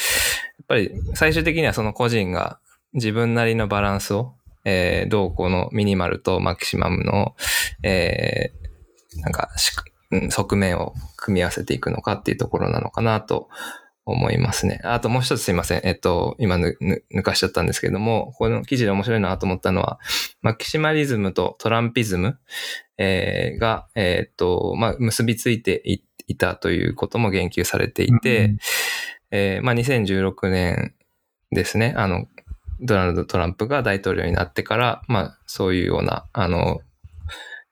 [0.60, 2.60] やっぱり最終的にはその個人が
[2.94, 4.36] 自分なりのバランスを、
[4.66, 7.36] えーどうこのミニマルとマキシマムの、
[7.82, 9.50] えーなんか、
[10.30, 13.50] 側面を組み合わせていくのかっていうところなのかなと
[14.06, 14.82] 思いますね。
[14.84, 15.82] あともう一つすいません。
[15.84, 20.00] えっと、今ぬぬ抜かしちゃったんですけども、この記事で面白いなと思ったのは、
[20.42, 22.38] マキシマリズムとトランピズム、
[22.98, 28.58] えーが、えっと、まあ、結びついていいたということも言及されていて、うん
[29.32, 30.94] えーまあ、2016年
[31.52, 32.28] ですね、あの、
[32.82, 36.82] ドナルド・トランプが大統領になってから、まあ、そういうような、あの、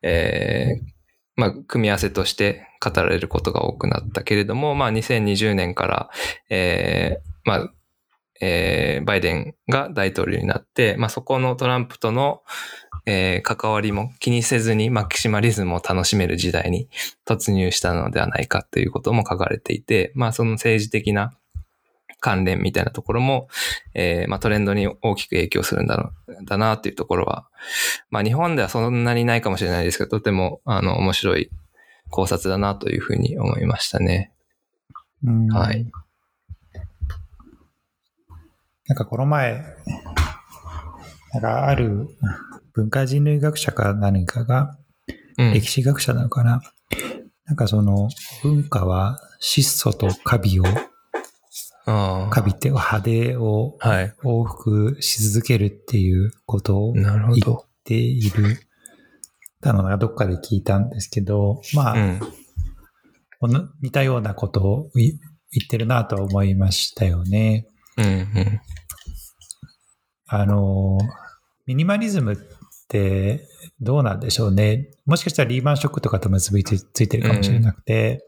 [0.01, 0.91] えー
[1.36, 6.09] まあ、組み合わせとして語られることが多くなったけれども、まあ、2020年から、
[6.49, 7.73] えーまあ、
[8.41, 12.41] えーバイデンが大統領になって、まあ、そこのトランプとの、
[13.05, 16.89] えー関わりも気にせずにマキシマリズムを楽しめる時代に
[17.25, 21.34] 突入したのではないかということも書かれていて、まあ、その政治的な
[22.21, 23.47] 関連みたいなところも、
[23.93, 27.47] えーまあ、トレンドに大きく影響するんだろう、だなっていうところは、
[28.11, 31.49] まあ、日本ではそんなにないかもしれないですけど、とても、あの、面白い
[32.12, 34.32] 考察だなというふうに思いましたね。
[35.24, 35.89] うんはい。
[38.88, 39.64] なんかこの前、
[41.34, 42.07] なんかある
[42.74, 44.78] 文化人類学者か何かが、
[45.38, 45.53] うん。
[45.53, 46.62] 歴史学者なのかな、
[47.45, 48.09] なんかその
[48.43, 50.64] 文化は質素とカビを、
[51.86, 53.78] あカビって派手を。
[54.24, 57.66] 往復し続けるっていうことを言っなるほど。
[57.84, 58.59] ている。
[59.62, 62.20] たのがどっかで聞いたんですけど、まあ、うん。
[63.39, 65.14] この似たようなことをい
[65.51, 67.68] 言ってるなとは思いましたよね。
[67.97, 68.05] うん。
[68.05, 68.62] うん。
[70.28, 70.97] あの、
[71.66, 72.38] ミニマリズムっ
[72.88, 73.47] て
[73.80, 74.91] どうなんでしょうね。
[75.05, 78.26] もしかしたらリーマンショックとかと結びつついてるかもしれなくて、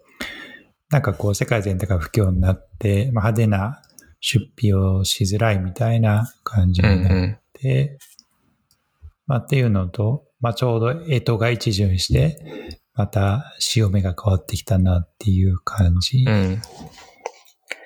[0.90, 3.82] なんかこう世界全体が不況になって、まあ、派手な
[4.20, 6.98] 出費をしづらいみたいな感じうん。
[6.98, 7.38] になっうん。
[7.54, 7.98] て、
[9.26, 12.38] まあ、っていうのと、まあ、ちょうど干支が一巡して、
[12.96, 16.26] また潮目が変わってきたなっていう感じ。
[16.28, 16.62] うん。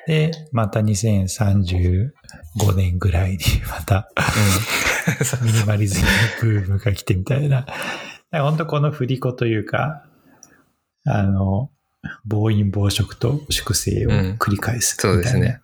[0.08, 2.10] で、また2035
[2.76, 3.38] 年ぐらいに
[3.70, 4.10] また
[5.44, 6.08] ミニマリズム
[6.42, 7.66] ブームが来てみたいな。
[8.32, 10.06] 本当この振り子というか、
[11.06, 11.72] あの、
[12.26, 15.62] 暴飲暴食と粛清を繰り返すみたいな。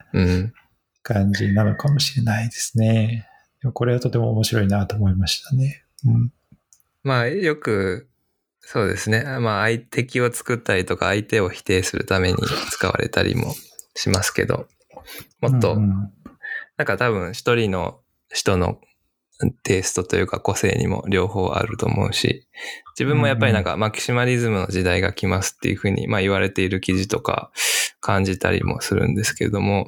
[1.03, 3.27] 感じなのかもしれないですね。
[3.71, 5.83] これはとても面白いなと思いましたね。
[6.05, 6.33] うん。
[7.03, 8.09] まあ、よく、
[8.61, 9.23] そうですね。
[9.39, 12.37] まあ、相敵を作ったりとか、相手を否定するために
[12.71, 13.53] 使われたりも
[13.95, 14.67] しますけど、
[15.41, 16.13] もっと、うんうん
[16.77, 17.99] なんか多分一人の
[18.29, 18.79] 人の
[19.63, 22.47] テイストというか個性にも両方あると思うし、
[22.97, 27.51] 自分もやっぱりなんかマキシマリズムの時代が来ますっていうふうに、まあ言われている記事とか
[27.99, 29.87] 感じたりもするんですけれども、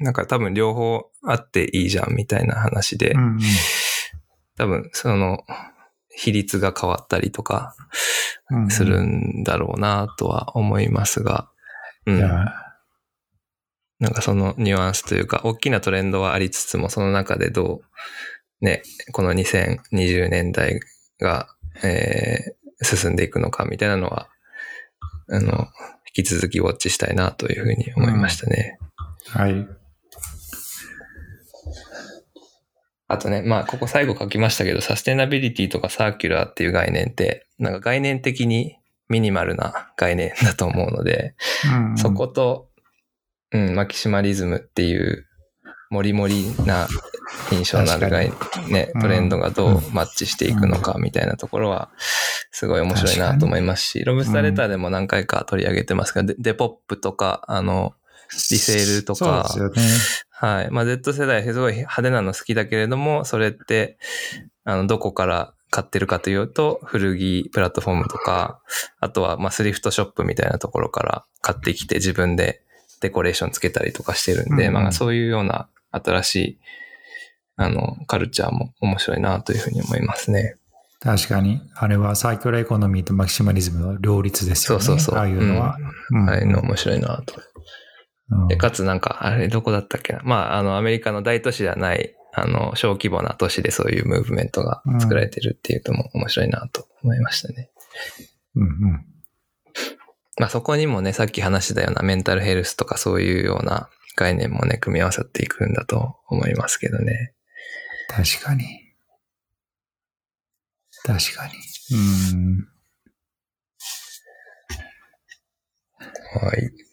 [0.00, 3.38] なんか多分両方あっていいじゃんみたいな話で、うんうん
[4.56, 5.44] 多分その
[6.08, 7.76] 比率が変わったりとか
[8.50, 11.48] うんうんするんだろうなとは思いますが、
[12.06, 12.18] うん。
[12.18, 17.82] なんかそのニュアンスというか、大きなトレンドはありつつも、その中でど
[18.60, 20.80] う、ね、この2020年代
[21.20, 21.46] が、
[21.84, 24.28] えー進んでいくのかみたいなのは、
[25.28, 25.66] あの、
[26.16, 28.78] 引き続きウォッチしたいなというふうに思いましたね。
[29.26, 29.66] はい。
[33.08, 38.76] あとね、まあ、ここ最後書きましたけど、サステナビリティとかサーキュラーっていう概念って、なんか概念的に
[39.08, 41.34] ミニマルな概念だと思うので、
[41.66, 41.98] うんうん。
[41.98, 42.68] そこと、
[43.52, 45.24] うん、マキシマリズムっていう、
[45.90, 46.86] モリモリな
[47.50, 48.30] 印象のある概
[48.68, 49.00] ねう、ん。
[49.00, 51.90] トレンドがどうマッチしていくのかみたいなところは、
[52.50, 57.94] すごい面白いなと思いますし、ロブスターレターでも何回か取り上げてますが、デデポップとか、あの、
[58.30, 60.70] リセールとかそうですはい。
[60.70, 63.98] まあ、Z 世代、すごい派手なの好きだけれども、それって、
[64.62, 68.60] あの、どこから買ってるかというと、古着プラットフォームとか、
[69.00, 72.62] あとは、まあ、スリフトショップみたいなところから買ってきて自分で
[73.00, 76.58] デコレーションつけたりとかしてるんで、うんうんまあ、そういうような新しい、
[77.56, 80.42] あの、カルチャーも面白いなというふうに思いますね。
[80.42, 80.54] ね。
[81.00, 81.60] 確かに。
[81.74, 84.84] あれはサーキュラーエコノミーとマキシマリズムの両立ですよね。
[84.84, 85.76] そうそうそうああいうのは。
[86.10, 87.34] うんああいうの面白いなと。
[88.30, 90.20] うんで、かつなんか、あれどこだったっけな。
[90.22, 97.70] まあ、あの、アメリカの大都市ではない、あの、小規模な都市でそういうムーブメントが作られてるっていうのも面白いなと思いましたね。
[98.54, 99.04] うんうん
[100.38, 107.34] まあ、そこにもね、さっき話したようなメンタルヘルスとかそういうような概念もね、組み合わさっていくんだと思いますけどね。
[108.08, 108.64] 確かに。
[111.04, 111.52] 確かに。
[111.92, 112.68] うん。
[116.40, 116.87] はい。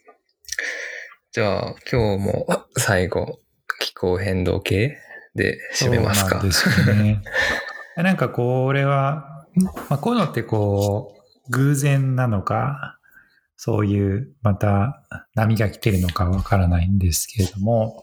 [1.36, 3.42] じゃあ、今日も最後、
[3.82, 4.96] 気候変動系
[5.36, 6.48] で締めますかそうなん。
[6.48, 7.22] ですよね。
[8.02, 9.46] なんかこれは、
[9.90, 13.00] まあ、こういうのってこう、偶然なのか、
[13.58, 18.02] そういうまた波が来てるのかわからないんですけれども、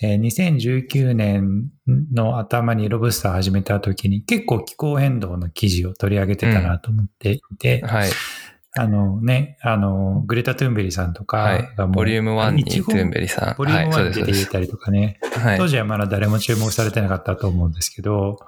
[0.00, 1.70] えー2019年
[2.14, 8.10] の頭にロブスター始めた時に結構気候変動の記事を取り上げてたなと思っていて、はい。
[8.76, 11.86] あのね、あの、グレタ・トゥーンベリさんとはいかが。
[11.86, 13.54] もう、ボリューム1にトゥーンベリさん。
[13.56, 14.36] ボリューム1はい、そうです、そうです。
[14.38, 15.68] に出ていたりとかね、はい当。
[15.68, 18.38] 時はまだ誰も注目されてなかったと思うんですけど、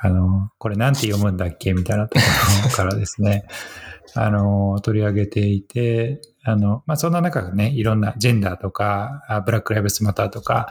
[0.00, 2.24] あの、これなんて読むんだっけみたいなとこ
[2.64, 3.46] ろからですね、
[4.14, 10.68] あの、取り上げていて、あの、まあ、そんな中ね、いろんなジェンダーとか、ブラックライブスマターとか、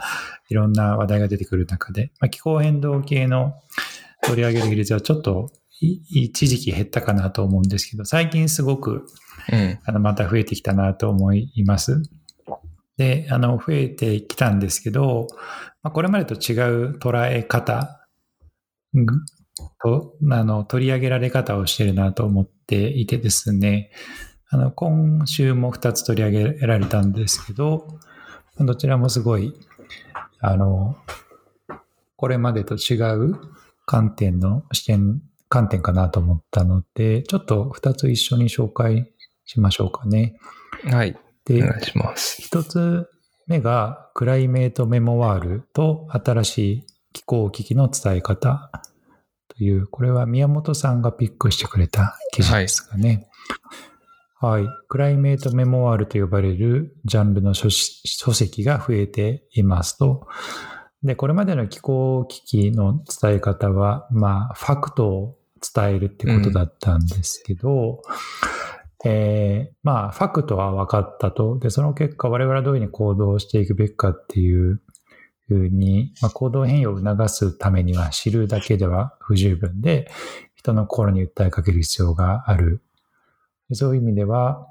[0.50, 3.54] いろんな話題が出てくる中で、まあ、気候変動系の
[4.22, 5.50] 取り上げる比率はちょっと
[5.80, 9.06] 一時期減ったかなと思うんですけど、最近すごく、
[9.52, 12.02] うん、あの、また増えてきたなと思います。
[12.96, 15.28] で、あの、増えてきたんですけど、
[15.82, 16.54] まあ、これまでと違
[16.86, 18.06] う捉え方
[19.82, 23.90] と、あの、取り上げられ方をしてるなと思っていてですね、
[24.50, 27.86] あの、今週も2つ取り上げられたんですけど、
[28.58, 29.54] どちらもすごい、
[30.40, 30.96] あの、
[32.16, 33.36] これまでと違う
[33.86, 39.10] 観点の視点、観点かなと思ったので、ちょっと2つ一緒に紹介
[39.44, 40.36] しましょうかね。
[40.84, 41.16] はい。
[41.44, 42.42] で、お願いします。
[42.42, 43.08] 1つ
[43.46, 48.70] 目が、クライメートメモワールと新しい気候危機の伝え方
[49.48, 53.28] という、これは宮本さんがピックしてくれた記事ですかね。
[54.38, 54.64] はい。
[54.64, 60.26] はい、クライメートメモワールと呼ばれるジャンルの書籍が増えていますと。
[61.02, 68.02] で、これまでの気候危機の伝え方は、まあ、ファクトを伝えるってことだったんですけど、
[69.04, 71.58] うん、えー、まあ、ファクトは分かったと。
[71.58, 74.80] で、その結果、我々はどういうふうに行動していくべきかっていう
[75.48, 80.10] ふうに、まあ、行動変容を促すためには知るだけでは不十分で、
[80.54, 82.82] 人の心に訴えかける必要がある。
[83.72, 84.68] そういう意味では、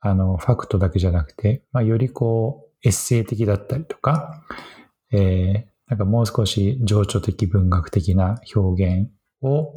[0.00, 4.44] あの、ファクトだけじゃなくて、まあ、よりこう、エッセイ的だったりとか、
[5.12, 9.10] えー、なんかもう少し情緒的文学的な表現
[9.42, 9.74] を、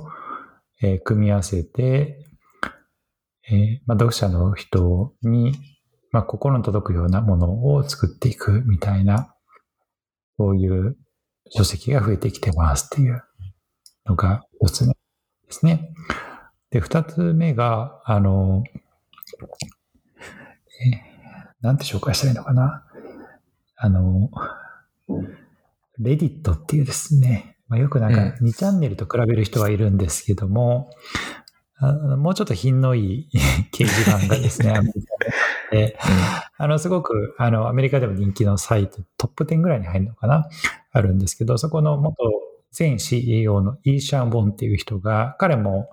[0.82, 2.17] え、組み合わせて、
[3.49, 5.53] えまあ、読者の人に、
[6.11, 9.36] まあ、心の届くようなものを作っていくみたいな
[10.41, 10.97] そういう
[11.51, 13.21] 書籍が増えてきてますっていう
[14.07, 14.97] のが一つ目で
[15.49, 15.93] すね。
[16.71, 18.63] で、二つ目が、あの、
[20.84, 21.01] え
[21.61, 22.84] なんて紹介したらいいのかな。
[23.75, 24.32] あの、
[25.99, 30.89] レディットっていうですね、まあ、よくなんか2チャンネルと比べる人はいるんですけども、
[31.78, 33.30] あのもうちょっと品のいい
[33.72, 35.97] 掲示板がですね、 アメリカで、
[36.57, 40.49] あの、すごく、あの、アメリカでも人気のサイト、トップ10ぐらいに入るのかな？
[40.91, 42.13] あるんですけど、そこの元
[42.78, 45.88] 前 CEO のイーシャン・ボンっていう人が、彼も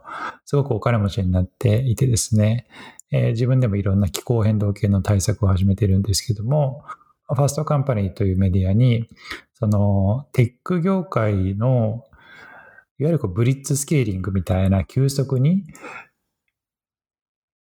[0.47, 2.67] すごくお金持ちになっていてですね、
[3.13, 6.83] えー、自分でもいろんな気候変動系の対策を始めてるんですけども、
[7.29, 9.09] Fast Company というメディアに、
[9.55, 12.05] そのテック業界の
[12.99, 15.65] いわゆるこう blitzscaling みたいな急速に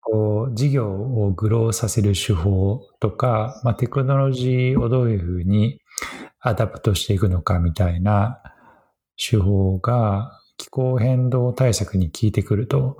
[0.01, 5.79] こう事業を grow させる手法とか、まあ、テクノロジーをどういうふうに
[6.39, 8.41] adapt していくのかみたいな
[9.17, 12.97] 手法が気候変動対策に効いてくると、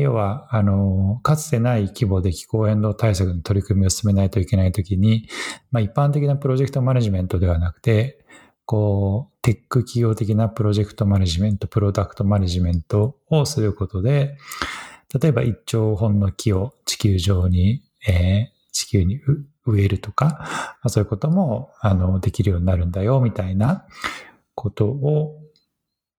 [0.00, 5.28] 要は、あの、かつてない規模で気候変動対策の取り組みを進めないといけないときに、
[5.70, 8.24] まあ、一般的なプロジェクトマネジメントではなくて、
[8.64, 14.38] こう、テック企業的なプロジェクトマネジメント、プロダクトマネジメントをすることで、
[15.20, 19.20] 例えば一丁本の木を地球上に、えー、地球に
[19.66, 23.84] 植えるとか、ま、そういうことも、あの、できるようになるんだよ、みたいな
[24.54, 25.41] ことを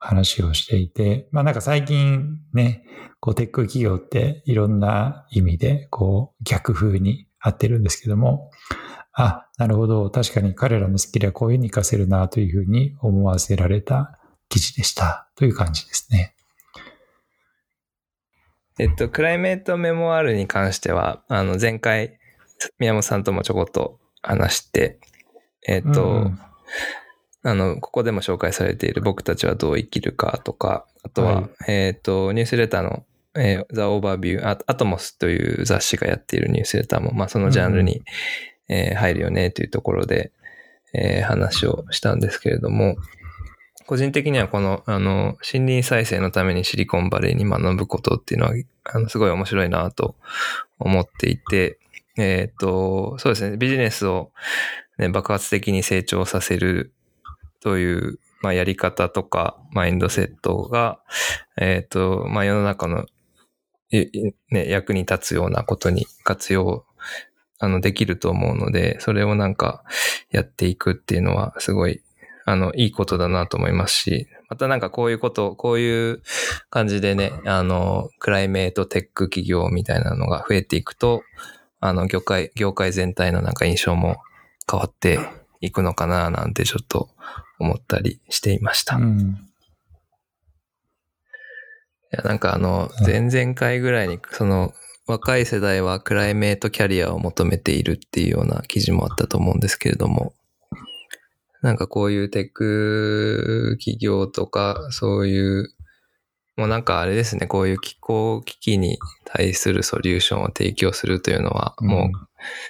[0.04, 2.84] 話をしていて、まあなんか最近ね、
[3.22, 8.52] こうテック企業っていろんな意味でこう逆風に合ってるんですけども、
[9.14, 10.10] あ、なるほど。
[10.10, 16.36] 確かに彼らのスキルはこういうふうに活かせるなというふうに思わせられた記事でしたという感じですね。
[18.80, 22.18] えっと、クライメートメモワールに関しては、あの、前回、
[22.80, 25.00] 宮本さんともちょこっと話して、
[25.68, 26.40] えっと、うん、
[27.44, 38.02] あの、ここでも紹介されている僕たちはどう生きるかとか、あとは、はい、えっと、ニュースレターの、えー、ザ・オーバービュー、アトモスという雑誌がやっているニュースレターも、まあ、そのジャンルに、
[38.70, 40.32] えー、入るよねというところで、
[40.94, 42.96] えー、話をしたんですけれども、
[43.86, 48.54] 個人的にはこの、あの、森林再生のためにシリコンバレーに学ぶことっていうのは、
[48.86, 50.16] あの、すごい面白いなと
[50.80, 51.80] 思っていて、
[52.18, 54.32] えっ、ー、と、そうですね、ビジネスを、
[54.98, 56.94] ね、爆発的に成長させる
[57.64, 61.00] という、まあ、やり方とか、マインドセットが、
[61.58, 63.06] えっ、ー、と、まあ、世の中の、
[63.92, 66.86] ね、役に立つようなことに活用
[67.64, 69.86] あの、できると思うので、それをなんか
[70.32, 72.02] やっていくっていうのはすごい、
[72.46, 76.22] あの、いいことだなと思いますし、またなんかこういうこと、こういう
[76.70, 81.24] 感じでね、あの、クライメートテック企業みたいなのが増えていくと、
[81.80, 84.18] あの、業界、業界全体のなんか印象も
[84.70, 85.20] 変わって
[85.62, 87.12] いくのかななんてちょっと
[87.60, 88.98] 思ったりしていました。
[88.98, 89.50] うん。
[92.14, 93.06] や、なんかあの、うん。
[93.06, 94.74] 前々回ぐらいに、その、
[95.06, 100.34] 若い世代はクライメートキャリアを求めているっていうような記事もあったと思うんですけれども、
[101.62, 105.74] なんかこういうテック企業とか、そういう、
[106.56, 112.12] もうなんかあれですね、こういう気候危機に対するソリューションを提供するというのは、もう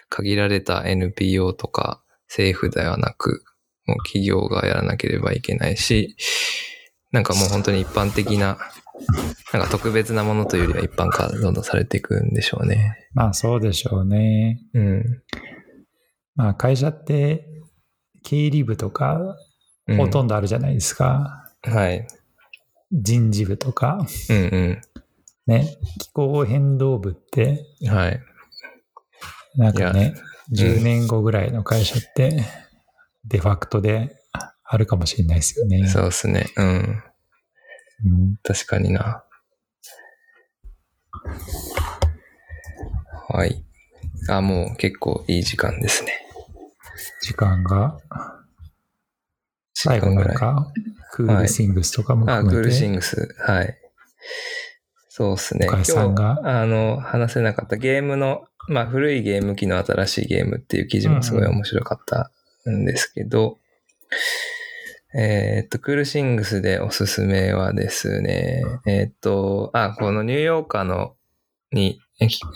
[0.09, 3.43] 限られた NPO とか政府ではなく、
[3.85, 6.15] もう企業がやらなければいけないし、
[7.11, 8.57] なんかもう本当に一般的な、
[9.53, 13.07] なんか特別なものというよりは一般化どんどんされていくんでしょうね。
[13.13, 14.59] まあそうでしょうね。
[14.73, 15.03] うん。
[16.35, 17.47] まあ会社って
[18.23, 19.37] 経理部とか
[19.87, 21.51] うんほとんどあるじゃないですか。
[21.63, 22.07] はい。
[22.91, 24.05] 人事部とか。
[24.29, 24.81] うん
[25.45, 25.77] ね。
[25.99, 27.89] 気候変動部ってうん。
[27.89, 28.21] はい。
[29.55, 30.15] なんかね、
[30.51, 32.43] いやうん10年後ぐらいの会社って
[33.25, 34.15] デファクトで
[34.63, 35.87] あるかもしれないですよね。
[35.87, 36.47] そうですね。
[36.57, 37.03] うん。
[38.05, 39.23] うん確かにな。
[43.29, 43.63] はい。
[44.29, 46.19] あ、もう結構いい時間ですね。
[47.21, 47.97] 時間が？
[49.73, 50.71] 最後なんか？
[51.11, 53.35] クールシングスとかもあ、クール含めて、シングス。
[53.39, 53.77] はい。
[55.09, 55.67] そうですね。
[55.67, 56.39] お母さんが？
[56.41, 62.31] 今日、あの、話せなかったゲームの、まあ、古いゲーム機の新しいゲームっていう記事もすごい面白かった
[62.71, 63.57] んですけど、
[65.15, 71.15] えーっと、クールシングスでおすすめはですね、えーっと、あ、このニューヨーカーの、
[71.71, 71.99] に、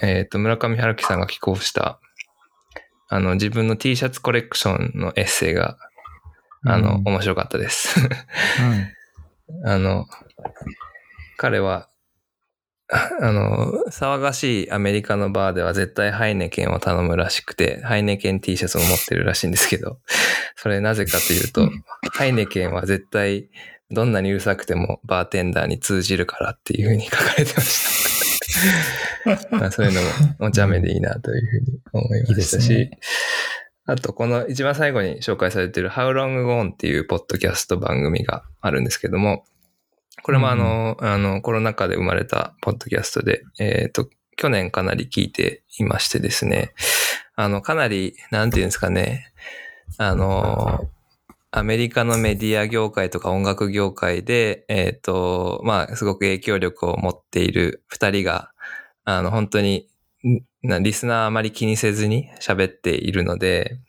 [0.01, 1.99] えーっと、村上春樹さんが寄稿した、
[3.09, 5.77] あの、自分の T シャツコレクションのエッセイが、
[6.65, 7.99] あの、うん面白かったです。
[7.99, 9.63] うん。
[9.69, 10.07] あの、
[11.37, 11.89] 彼は、
[12.89, 19.99] あ あの、騒がしいアメリカのバーでは絶対ハイネケンを頼むらしくて、ハイネケン T シャツを持ってるらしいんですけど、
[20.55, 21.69] それなぜかというと、
[22.13, 23.49] ハイネケンは絶対
[23.91, 28.07] どんなにうるさくてもバーテンダーに通じるからっていうふうに書かれてました。
[29.51, 30.07] まあそういうのも
[30.47, 32.51] お茶目でいいなというふうに思いまし。
[32.51, 32.99] たし、ね。
[33.85, 39.45] あとこの一番最後に紹介されている How Long Gone っていうポッドキャスト番組があるんですけども、
[40.23, 46.73] これもあの、あの、コロナ禍で生まれたポッドキャストで、えっ、と、去年かなり聞いていましてですね、
[47.35, 49.31] あの、かなり、なんていうんですかね、
[49.97, 50.89] あの、
[51.51, 58.51] アメリカのメディア業界とか音楽業界で、えっ、と、まあ、すごく影響力を持っている二人が、
[59.05, 59.87] あの、本当に、
[60.63, 63.79] リスナーあまり気にせずに喋っているので、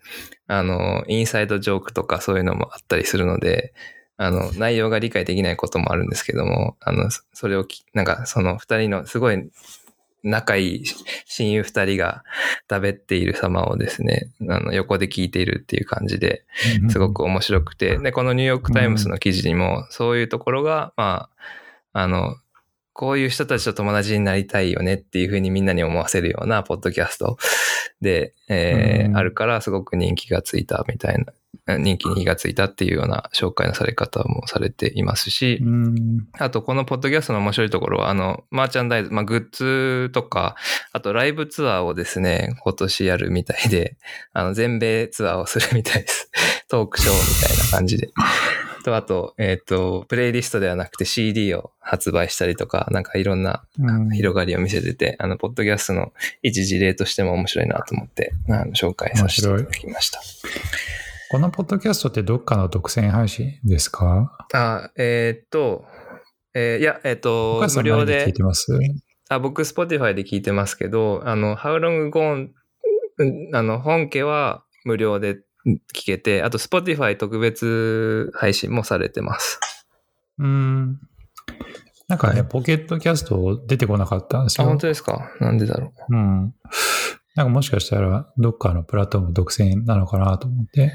[0.46, 3.74] あの、インサイドジョークとかそういうのもあったりするので、
[4.18, 9.50] あの、内容が理解できないこともあるんですけども、あの、そそれをき、なんかその二人のすごい
[10.24, 10.84] 仲いい
[11.26, 12.24] 親友二人が
[12.68, 16.44] 喋っている様をですね、あの、横で聞いているっていう感じで、
[16.90, 21.28] すごく面白くて、で、このニューヨークタイムズの記事にも、そういうところが、ま
[21.92, 22.36] あ、あの、
[22.92, 27.38] こういう人たちと友達になりたいよねっていうふうにみんなに思わせるようなポッドキャスト
[28.00, 29.16] で、えーうん。
[29.16, 31.32] あるからすごく人気がついたみたいな、
[31.66, 40.56] 人気に火がついたっていうような紹介のされ方もされていますし、うんあと、このポッドキャストの面白いところは、あの、マーチャンダイズ、まあ、グッズとか、
[40.92, 43.96] あと、ライブツアーをですね、今年やるみたいで、
[44.32, 46.30] あの、全米ツアーをするみたいです。
[46.68, 48.10] トークショーみたいな感じで。
[48.84, 60.20] と、あと、えっ、と、プレイリストではなくて CD を発売したりとか、なんかいろんなうん広がりを見せてて、あの、ポッドキャストの一事例としても面白いなと思って、あの紹介させていただきました。
[61.30, 64.46] このポッドキャストってどっかの独占配信ですか？
[64.54, 65.84] あ、えーっと、
[66.54, 68.66] えーいや、えーっおと無料で聞い、てます？
[69.28, 72.48] あ、僕、Spotify で聞いてますけど、あの、How Long Gone、
[73.18, 75.34] うんあの、本家は無料で
[75.94, 79.60] 聞けて、あと Spotify 特別配信もされてます。
[80.38, 80.98] うん。
[82.08, 84.70] なんかね、はいポケットキャスト出てこなかったんですあ、よ。
[84.70, 85.30] 本当ですか？
[85.40, 86.54] なんでだろうん。
[87.34, 90.90] なんかもしかしたら、どっかのプラットフォーム独占なのかなと思って。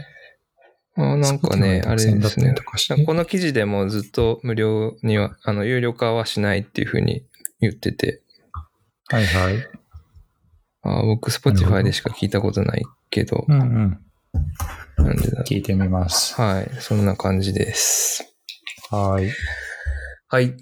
[0.97, 1.01] う。
[1.01, 2.55] あなんかね、あれですね。
[3.05, 7.25] この記事でもずっと無料には、あの、有料化はしないっていうふうに
[7.59, 8.21] 言ってて、
[9.07, 9.67] はいはい。
[10.83, 13.99] あ僕、Spotify どでしか聞いたことないけど、うんうん。
[14.97, 16.35] なんで聞いてみます。
[16.37, 16.41] う。
[16.41, 18.35] はい、そんな感じです。
[18.91, 19.29] はい。
[20.27, 20.55] はい。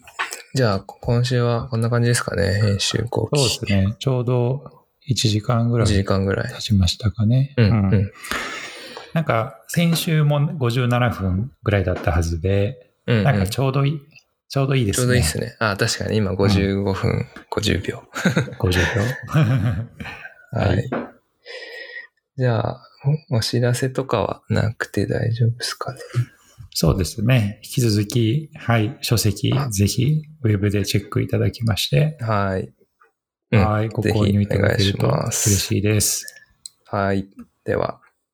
[0.53, 2.59] じゃあ、今週はこんな感じですかね。
[2.61, 3.59] 編集後そう期。
[3.61, 3.95] ですね。
[3.99, 6.59] ちょうど1時間ぐら1時い間ぐらい経。
[6.61, 7.53] ちましたかね。
[7.57, 8.11] うん、うん。
[9.13, 14.01] なんか先週も57分ぐらいだったはずで、うんうん、なんかちょうどいい、
[14.49, 15.03] ちょうどいいですね。
[15.03, 15.55] ちょうどいいですね。
[15.59, 18.03] あ確かに今55分、50秒。
[18.59, 19.01] 50秒。
[20.59, 20.89] はい。
[22.37, 22.81] じゃあ、
[23.29, 25.99] お知らせとかはなくて大丈夫ですかね？
[26.73, 27.59] そうですね。
[27.63, 32.17] 引き続き、はい、書籍、ぜひ、ウェブでチェックいただきまして。
[32.21, 32.73] はい。
[33.51, 36.25] はい、ご購入いただけると嬉しいです。
[36.85, 37.27] はい。
[37.65, 38.00] では。